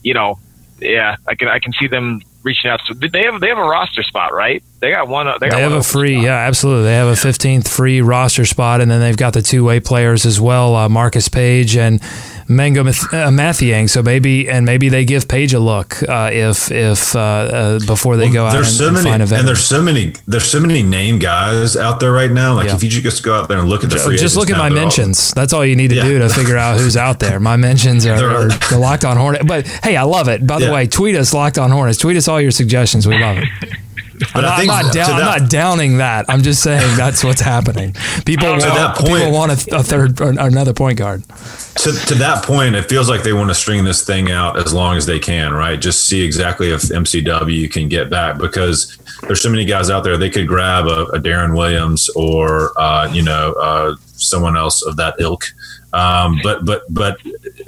you 0.03 0.15
know, 0.15 0.39
yeah, 0.81 1.17
I 1.27 1.35
can 1.35 1.49
I 1.49 1.59
can 1.61 1.73
see 1.75 1.87
them 1.87 2.23
reaching 2.43 2.71
out. 2.71 2.81
So 2.87 2.95
they 2.95 3.25
have 3.25 3.41
they 3.41 3.49
have 3.49 3.59
a 3.59 3.63
roster 3.63 4.03
spot, 4.03 4.33
right? 4.33 4.63
They 4.81 4.91
got 4.91 5.07
one. 5.07 5.27
They, 5.27 5.49
got 5.49 5.57
They 5.57 5.63
have 5.63 5.73
one 5.73 5.81
a 5.81 5.85
free, 5.85 6.15
spot. 6.15 6.25
yeah, 6.25 6.37
absolutely. 6.39 6.85
They 6.85 6.95
have 6.95 7.09
a 7.09 7.13
15th 7.13 7.69
free 7.69 8.01
roster 8.01 8.45
spot, 8.45 8.81
and 8.81 8.91
then 8.91 9.01
they've 9.01 9.17
got 9.17 9.35
the 9.35 9.43
two 9.43 9.65
way 9.65 9.81
players 9.81 10.25
as 10.25 10.41
well, 10.41 10.75
uh, 10.75 10.89
Marcus 10.89 11.29
Paige 11.29 11.77
and 11.77 12.01
Mangok 12.49 12.85
Math- 12.87 13.13
uh, 13.13 13.29
Mathiang. 13.29 13.89
So 13.91 14.03
maybe, 14.03 14.49
and 14.49 14.65
maybe 14.65 14.89
they 14.89 15.05
give 15.05 15.29
Paige 15.29 15.53
a 15.55 15.61
look 15.61 16.03
uh, 16.09 16.31
if 16.33 16.71
if 16.71 17.15
uh, 17.15 17.19
uh, 17.21 17.79
before 17.87 18.17
they 18.17 18.31
go 18.31 18.47
out 18.47 18.55
and, 18.55 18.65
there's 18.65 18.77
so 18.79 18.87
and 18.87 18.95
many, 18.95 19.11
find 19.11 19.23
a 19.23 19.35
and 19.37 19.47
there's 19.47 19.65
so 19.65 19.83
many, 19.83 20.15
there's 20.27 20.45
so 20.47 20.59
many 20.61 20.83
name 20.83 21.19
guys 21.19 21.77
out 21.77 22.01
there 22.01 22.13
right 22.13 22.31
now. 22.31 22.55
Like 22.55 22.67
Yeah. 22.69 22.75
if 22.77 22.83
you 22.83 22.89
just 22.91 23.23
go 23.23 23.35
out 23.35 23.49
there 23.49 23.59
and 23.59 23.69
look 23.69 23.85
at 23.85 23.91
the 23.91 23.99
free 23.99 24.17
Just 24.17 24.37
look 24.37 24.51
at 24.51 24.57
my 24.57 24.69
they're 24.69 24.79
all- 24.79 24.85
mentions. 24.85 25.33
That's 25.35 25.53
all 25.53 25.65
you 25.65 25.77
need 25.77 25.89
to 25.91 25.97
Yeah. 25.97 26.05
do 26.05 26.19
to 26.21 26.29
figure 26.31 26.57
out 26.57 26.79
who's 26.81 26.97
out 26.97 27.19
there. 27.21 27.39
My 27.39 27.57
mentions 27.57 28.07
are, 28.07 28.17
They're- 28.17 28.31
are 28.31 28.49
the 28.71 28.79
Locked 28.79 29.05
On 29.05 29.17
Hornet. 29.17 29.47
But 29.47 29.67
hey, 29.85 29.97
I 29.97 30.03
love 30.05 30.29
it. 30.29 30.47
By 30.47 30.59
the 30.59 30.67
Yeah. 30.67 30.73
way, 30.73 30.87
tweet 30.87 31.17
us 31.17 31.35
Locked 31.35 31.59
On 31.59 31.71
Hornets. 31.71 31.99
Tweet 31.99 32.17
us 32.17 32.29
all 32.29 32.41
your 32.41 32.51
suggestions. 32.51 33.07
We 33.07 33.19
love 33.19 33.39
it. 33.39 33.49
But 34.35 34.45
I'm, 34.45 34.53
I 34.53 34.57
think 34.57 34.69
not, 34.69 34.95
down, 34.95 35.11
I'm 35.13 35.41
not 35.41 35.51
downing 35.51 35.99
that. 35.99 36.27
I'm 36.29 36.43
just 36.43 36.63
saying 36.63 36.97
that's 36.97 37.25
what's 37.25 37.41
happening. 37.41 37.95
People 38.25 38.49
want, 38.49 38.63
that 38.63 38.97
people 38.97 39.33
want 39.33 39.53
a, 39.53 39.77
a 39.77 39.83
third 39.83 40.21
or 40.21 40.31
another 40.31 40.73
point 40.73 40.99
guard. 40.99 41.23
to, 41.23 41.93
to 42.07 42.15
that 42.17 42.45
point, 42.45 42.75
it 42.75 42.89
feels 42.89 43.09
like 43.09 43.23
they 43.23 43.33
want 43.33 43.51
to 43.51 43.55
string 43.55 43.85
this 43.85 44.05
thing 44.05 44.31
out 44.31 44.59
as 44.59 44.73
long 44.73 44.97
as 44.97 45.07
they 45.07 45.19
can, 45.19 45.53
right? 45.53 45.81
Just 45.81 46.07
see 46.07 46.23
exactly 46.23 46.71
if 46.71 46.83
MCW 46.83 47.71
can 47.71 47.89
get 47.89 48.11
back 48.11 48.39
because 48.39 48.99
there's 49.23 49.41
so 49.41 49.51
many 49.51 49.65
guys 49.65 49.91
out 49.91 50.05
there. 50.05 50.17
They 50.17 50.31
could 50.31 50.47
grab 50.49 50.87
a, 50.87 51.05
a 51.07 51.19
Deron 51.19 51.57
Williams 51.57 52.09
or 52.11 52.79
uh, 52.81 53.11
you 53.13 53.23
know 53.23 53.53
uh, 53.53 53.95
someone 54.19 54.57
else 54.57 54.83
of 54.83 54.97
that 54.97 55.15
ilk. 55.19 55.45
Um, 55.93 56.39
but 56.43 56.67
but 56.67 56.83
but 56.91 57.17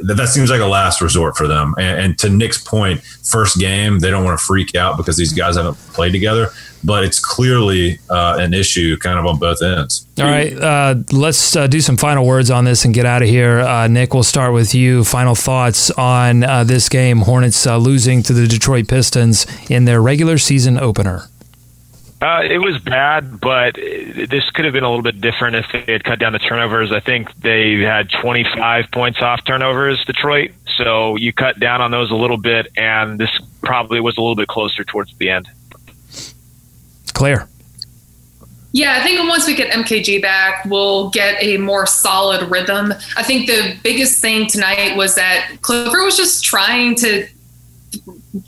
that 0.00 0.28
seems 0.28 0.50
like 0.50 0.60
a 0.60 0.66
last 0.66 1.00
resort 1.00 1.36
for 1.36 1.48
them. 1.48 1.74
And, 1.78 2.00
and, 2.00 2.18
to 2.18 2.28
Nick's 2.28 2.62
point, 2.62 3.02
first 3.02 3.58
game 3.58 3.98
they 4.00 4.10
don't 4.10 4.24
want 4.24 4.38
to 4.38 4.44
freak 4.44 4.74
out 4.74 4.98
because 4.98 5.16
these 5.16 5.32
guys 5.32 5.56
haven't 5.56 5.76
played 5.94 6.12
together. 6.12 6.48
But 6.84 7.04
it's 7.04 7.18
clearly 7.18 7.98
uh, 8.10 8.36
an 8.38 8.52
issue, 8.52 8.96
kind 8.98 9.18
of 9.18 9.26
on 9.26 9.38
both 9.38 9.62
ends. 9.62 10.06
All 10.18 10.24
right, 10.24 10.52
uh, 10.54 10.96
let's 11.12 11.56
uh, 11.56 11.66
do 11.66 11.80
some 11.80 11.96
final 11.96 12.26
words 12.26 12.50
on 12.50 12.64
this 12.64 12.84
and 12.84 12.92
get 12.92 13.06
out 13.06 13.22
of 13.22 13.28
here. 13.28 13.60
Uh, 13.60 13.86
Nick, 13.86 14.12
we'll 14.12 14.22
start 14.22 14.52
with 14.52 14.74
you. 14.74 15.04
Final 15.04 15.34
thoughts 15.34 15.90
on 15.92 16.42
uh, 16.42 16.64
this 16.64 16.90
game: 16.90 17.20
Hornets 17.20 17.66
uh, 17.66 17.78
losing 17.78 18.22
to 18.24 18.34
the 18.34 18.46
Detroit 18.46 18.86
Pistons 18.88 19.46
in 19.70 19.86
their 19.86 20.00
regular 20.02 20.36
season 20.36 20.78
opener. 20.78 21.24
Uh, 22.20 22.42
it 22.42 22.58
was 22.58 22.78
bad, 22.78 23.40
but 23.40 23.76
this 23.76 24.50
could 24.50 24.66
have 24.66 24.74
been 24.74 24.84
a 24.84 24.88
little 24.88 25.02
bit 25.02 25.22
different 25.22 25.56
if 25.56 25.66
they 25.72 25.90
had 25.90 26.04
cut 26.04 26.18
down 26.18 26.34
the 26.34 26.38
turnovers. 26.38 26.92
I 26.92 27.00
think 27.00 27.34
they 27.40 27.78
had 27.78 28.10
25 28.10 28.90
points 28.92 29.22
off 29.22 29.42
turnovers, 29.44 30.04
Detroit. 30.04 30.50
So 30.76 31.16
you 31.16 31.32
cut 31.32 31.58
down 31.58 31.80
on 31.80 31.90
those 31.90 32.10
a 32.10 32.14
little 32.14 32.36
bit, 32.36 32.68
and 32.76 33.18
this 33.18 33.30
probably 33.62 34.00
was 34.00 34.18
a 34.18 34.20
little 34.20 34.36
bit 34.36 34.48
closer 34.48 34.84
towards 34.84 35.16
the 35.16 35.30
end. 35.30 35.48
Claire. 37.14 37.48
Yeah, 38.72 38.98
I 39.00 39.02
think 39.02 39.26
once 39.28 39.46
we 39.46 39.54
get 39.54 39.72
MKG 39.72 40.22
back, 40.22 40.64
we'll 40.66 41.10
get 41.10 41.42
a 41.42 41.56
more 41.56 41.86
solid 41.86 42.50
rhythm. 42.50 42.92
I 43.16 43.22
think 43.22 43.46
the 43.46 43.76
biggest 43.82 44.20
thing 44.20 44.46
tonight 44.46 44.96
was 44.96 45.16
that 45.16 45.56
Clifford 45.62 46.04
was 46.04 46.16
just 46.16 46.44
trying 46.44 46.94
to 46.96 47.26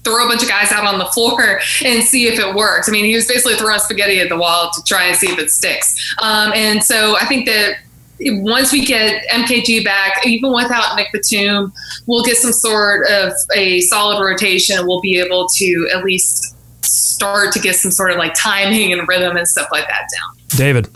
throw 0.05 0.25
a 0.25 0.29
bunch 0.29 0.43
of 0.43 0.49
guys 0.49 0.71
out 0.71 0.85
on 0.85 0.99
the 0.99 1.07
floor 1.07 1.61
and 1.85 2.03
see 2.03 2.27
if 2.27 2.39
it 2.39 2.55
works. 2.55 2.89
I 2.89 2.93
mean, 2.93 3.05
he 3.05 3.15
was 3.15 3.27
basically 3.27 3.57
throwing 3.57 3.81
spaghetti 3.81 4.21
at 4.21 4.29
the 4.29 4.37
wall 4.37 4.71
to 4.75 4.83
try 4.85 5.07
and 5.07 5.17
see 5.17 5.29
if 5.29 5.39
it 5.39 5.51
sticks. 5.51 6.15
Um, 6.23 6.53
and 6.55 6.83
so 6.83 7.17
I 7.17 7.27
think 7.27 7.47
that 7.47 7.79
once 8.21 8.73
we 8.73 8.85
get 8.85 9.25
MKG 9.31 9.85
back, 9.85 10.25
even 10.27 10.53
without 10.53 10.95
Nick 10.97 11.09
Batum, 11.13 11.73
we'll 12.07 12.25
get 12.25 12.37
some 12.37 12.53
sort 12.53 13.09
of 13.09 13.33
a 13.55 13.81
solid 13.83 14.25
rotation. 14.25 14.87
We'll 14.87 15.01
be 15.01 15.19
able 15.19 15.49
to 15.57 15.91
at 15.93 16.05
least 16.05 16.57
start 16.85 17.53
to 17.53 17.59
get 17.59 17.77
some 17.77 17.91
sort 17.91 18.11
of 18.11 18.19
like 18.19 18.35
timing 18.35 18.93
and 18.93 19.07
rhythm 19.09 19.37
and 19.37 19.47
stuff 19.47 19.69
like 19.73 19.87
that 19.89 20.09
down. 20.15 20.45
David. 20.57 20.89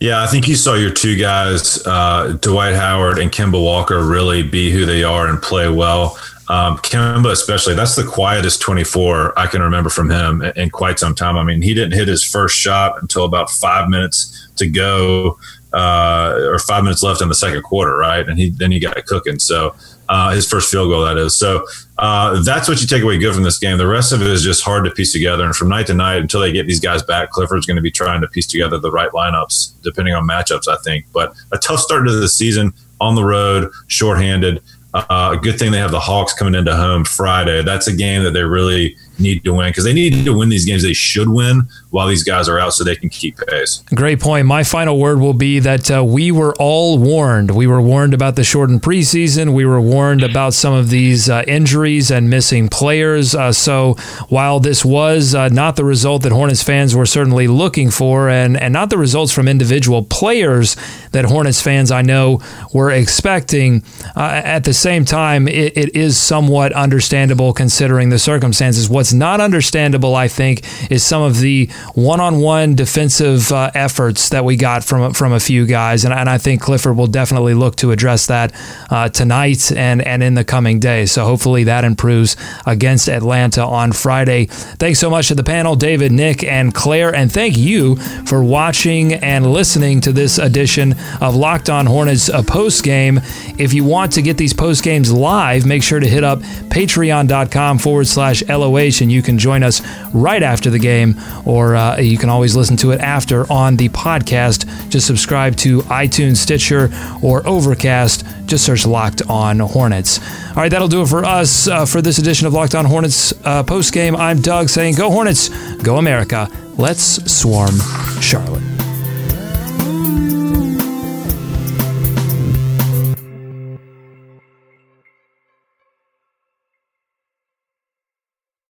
Yeah, 0.00 0.22
I 0.22 0.28
think 0.28 0.46
you 0.46 0.54
saw 0.54 0.74
your 0.74 0.92
two 0.92 1.16
guys, 1.16 1.84
uh, 1.84 2.38
Dwight 2.40 2.76
Howard 2.76 3.18
and 3.18 3.32
Kemba 3.32 3.60
Walker, 3.60 4.04
really 4.04 4.44
be 4.44 4.70
who 4.70 4.86
they 4.86 5.02
are 5.02 5.26
and 5.26 5.42
play 5.42 5.68
well. 5.68 6.16
Um, 6.48 6.78
Kemba, 6.78 7.30
especially, 7.30 7.74
that's 7.74 7.94
the 7.94 8.04
quietest 8.04 8.62
24 8.62 9.38
I 9.38 9.46
can 9.46 9.60
remember 9.60 9.90
from 9.90 10.10
him 10.10 10.42
in 10.56 10.70
quite 10.70 10.98
some 10.98 11.14
time. 11.14 11.36
I 11.36 11.44
mean, 11.44 11.60
he 11.60 11.74
didn't 11.74 11.92
hit 11.92 12.08
his 12.08 12.24
first 12.24 12.56
shot 12.56 13.00
until 13.02 13.24
about 13.24 13.50
five 13.50 13.88
minutes 13.88 14.48
to 14.56 14.66
go, 14.66 15.38
uh, 15.72 16.34
or 16.38 16.58
five 16.58 16.84
minutes 16.84 17.02
left 17.02 17.20
in 17.20 17.28
the 17.28 17.34
second 17.34 17.62
quarter, 17.62 17.94
right? 17.96 18.26
And 18.26 18.38
he 18.38 18.50
then 18.50 18.72
he 18.72 18.80
got 18.80 19.04
cooking. 19.04 19.38
So 19.38 19.74
uh, 20.08 20.32
his 20.32 20.48
first 20.48 20.70
field 20.70 20.90
goal, 20.90 21.04
that 21.04 21.18
is. 21.18 21.36
So 21.36 21.66
uh, 21.98 22.42
that's 22.42 22.68
what 22.68 22.80
you 22.80 22.86
take 22.86 23.02
away 23.02 23.18
good 23.18 23.34
from 23.34 23.42
this 23.42 23.58
game. 23.58 23.76
The 23.76 23.86
rest 23.86 24.12
of 24.12 24.22
it 24.22 24.28
is 24.28 24.42
just 24.42 24.62
hard 24.62 24.84
to 24.84 24.90
piece 24.90 25.12
together. 25.12 25.44
And 25.44 25.54
from 25.54 25.68
night 25.68 25.86
to 25.88 25.94
night, 25.94 26.22
until 26.22 26.40
they 26.40 26.52
get 26.52 26.66
these 26.66 26.80
guys 26.80 27.02
back, 27.02 27.30
Clifford's 27.30 27.66
going 27.66 27.76
to 27.76 27.82
be 27.82 27.90
trying 27.90 28.22
to 28.22 28.28
piece 28.28 28.46
together 28.46 28.78
the 28.78 28.90
right 28.90 29.10
lineups 29.10 29.74
depending 29.82 30.14
on 30.14 30.26
matchups. 30.26 30.66
I 30.68 30.76
think, 30.82 31.04
but 31.12 31.34
a 31.52 31.58
tough 31.58 31.80
start 31.80 32.06
to 32.06 32.12
the 32.12 32.28
season 32.28 32.72
on 33.00 33.14
the 33.14 33.24
road, 33.24 33.70
shorthanded. 33.88 34.62
Uh, 35.08 35.30
a 35.34 35.36
good 35.36 35.58
thing 35.58 35.72
they 35.72 35.78
have 35.78 35.90
the 35.90 36.00
Hawks 36.00 36.32
coming 36.32 36.54
into 36.54 36.74
home 36.74 37.04
Friday. 37.04 37.62
That's 37.62 37.86
a 37.86 37.92
game 37.92 38.22
that 38.24 38.32
they 38.32 38.42
really 38.42 38.96
need 39.18 39.44
to 39.44 39.54
win 39.54 39.70
because 39.70 39.84
they 39.84 39.92
need 39.92 40.24
to 40.24 40.36
win 40.36 40.48
these 40.48 40.64
games 40.64 40.82
they 40.82 40.92
should 40.92 41.28
win 41.28 41.68
while 41.90 42.06
these 42.06 42.24
guys 42.24 42.48
are 42.48 42.58
out 42.58 42.72
so 42.72 42.84
they 42.84 42.96
can 42.96 43.08
keep 43.08 43.36
pace. 43.36 43.82
Great 43.94 44.20
point. 44.20 44.46
My 44.46 44.62
final 44.62 44.98
word 44.98 45.20
will 45.20 45.34
be 45.34 45.58
that 45.60 45.90
uh, 45.90 46.04
we 46.04 46.30
were 46.30 46.54
all 46.58 46.98
warned. 46.98 47.50
We 47.50 47.66
were 47.66 47.80
warned 47.80 48.14
about 48.14 48.36
the 48.36 48.44
shortened 48.44 48.82
preseason. 48.82 49.54
We 49.54 49.64
were 49.64 49.80
warned 49.80 50.22
about 50.22 50.54
some 50.54 50.72
of 50.72 50.90
these 50.90 51.28
uh, 51.28 51.44
injuries 51.46 52.10
and 52.10 52.28
missing 52.30 52.68
players. 52.68 53.34
Uh, 53.34 53.52
so 53.52 53.94
while 54.28 54.60
this 54.60 54.84
was 54.84 55.34
uh, 55.34 55.48
not 55.48 55.76
the 55.76 55.84
result 55.84 56.22
that 56.22 56.32
Hornets 56.32 56.62
fans 56.62 56.94
were 56.94 57.06
certainly 57.06 57.46
looking 57.46 57.90
for, 57.90 58.28
and, 58.28 58.56
and 58.56 58.72
not 58.72 58.90
the 58.90 58.98
results 58.98 59.32
from 59.32 59.48
individual 59.48 60.02
players 60.02 60.76
that 61.12 61.24
Hornets 61.24 61.60
fans 61.60 61.90
I 61.90 62.02
know 62.02 62.40
were 62.72 62.90
expecting, 62.90 63.82
uh, 64.16 64.42
at 64.44 64.64
the 64.64 64.74
same 64.74 65.04
time, 65.04 65.48
it, 65.48 65.76
it 65.76 65.96
is 65.96 66.18
somewhat 66.18 66.72
understandable 66.72 67.52
considering 67.52 68.10
the 68.10 68.18
circumstances. 68.18 68.88
What's 68.88 69.07
not 69.12 69.40
understandable, 69.40 70.14
I 70.14 70.28
think, 70.28 70.64
is 70.90 71.04
some 71.04 71.22
of 71.22 71.40
the 71.40 71.66
one-on-one 71.94 72.74
defensive 72.74 73.52
uh, 73.52 73.70
efforts 73.74 74.28
that 74.30 74.44
we 74.44 74.56
got 74.56 74.84
from 74.84 75.12
from 75.12 75.32
a 75.32 75.40
few 75.40 75.66
guys, 75.66 76.04
and, 76.04 76.14
and 76.14 76.28
I 76.28 76.38
think 76.38 76.60
Clifford 76.60 76.96
will 76.96 77.06
definitely 77.06 77.54
look 77.54 77.76
to 77.76 77.90
address 77.90 78.26
that 78.26 78.52
uh, 78.90 79.08
tonight 79.08 79.72
and 79.72 80.02
and 80.02 80.22
in 80.22 80.34
the 80.34 80.44
coming 80.44 80.80
days. 80.80 81.12
So 81.12 81.24
hopefully 81.24 81.64
that 81.64 81.84
improves 81.84 82.36
against 82.66 83.08
Atlanta 83.08 83.64
on 83.64 83.92
Friday. 83.92 84.46
Thanks 84.46 84.98
so 84.98 85.10
much 85.10 85.28
to 85.28 85.34
the 85.34 85.44
panel, 85.44 85.76
David, 85.76 86.12
Nick, 86.12 86.44
and 86.44 86.74
Claire, 86.74 87.14
and 87.14 87.30
thank 87.30 87.56
you 87.56 87.96
for 88.26 88.42
watching 88.42 89.14
and 89.14 89.52
listening 89.52 90.00
to 90.02 90.12
this 90.12 90.38
edition 90.38 90.94
of 91.20 91.34
Locked 91.34 91.70
On 91.70 91.86
Hornets 91.86 92.28
a 92.28 92.42
post 92.42 92.84
game. 92.84 93.20
If 93.58 93.72
you 93.72 93.84
want 93.84 94.12
to 94.12 94.22
get 94.22 94.36
these 94.36 94.52
post 94.52 94.82
games 94.82 95.12
live, 95.12 95.66
make 95.66 95.82
sure 95.82 96.00
to 96.00 96.08
hit 96.08 96.24
up 96.24 96.40
patreon.com 96.40 97.78
forward 97.78 98.06
slash 98.06 98.42
LOH 98.48 98.97
and 99.00 99.10
you 99.10 99.22
can 99.22 99.38
join 99.38 99.62
us 99.62 99.80
right 100.12 100.42
after 100.42 100.70
the 100.70 100.78
game 100.78 101.16
or 101.44 101.76
uh, 101.76 101.98
you 101.98 102.18
can 102.18 102.28
always 102.28 102.56
listen 102.56 102.76
to 102.78 102.90
it 102.90 103.00
after 103.00 103.50
on 103.52 103.76
the 103.76 103.88
podcast. 103.90 104.66
Just 104.88 105.06
subscribe 105.06 105.56
to 105.56 105.80
iTunes, 105.82 106.36
Stitcher, 106.36 106.90
or 107.22 107.46
Overcast. 107.46 108.24
Just 108.46 108.64
search 108.64 108.86
Locked 108.86 109.22
On 109.28 109.58
Hornets. 109.58 110.20
All 110.48 110.56
right, 110.56 110.70
that'll 110.70 110.88
do 110.88 111.02
it 111.02 111.08
for 111.08 111.24
us 111.24 111.68
uh, 111.68 111.84
for 111.84 112.00
this 112.00 112.18
edition 112.18 112.46
of 112.46 112.52
Locked 112.52 112.74
On 112.74 112.84
Hornets 112.84 113.32
uh, 113.44 113.62
post 113.62 113.92
game. 113.92 114.16
I'm 114.16 114.40
Doug 114.40 114.68
saying, 114.68 114.94
Go 114.94 115.10
Hornets, 115.10 115.48
go 115.82 115.96
America. 115.96 116.48
Let's 116.76 117.02
swarm 117.30 117.76
Charlotte. 118.20 118.77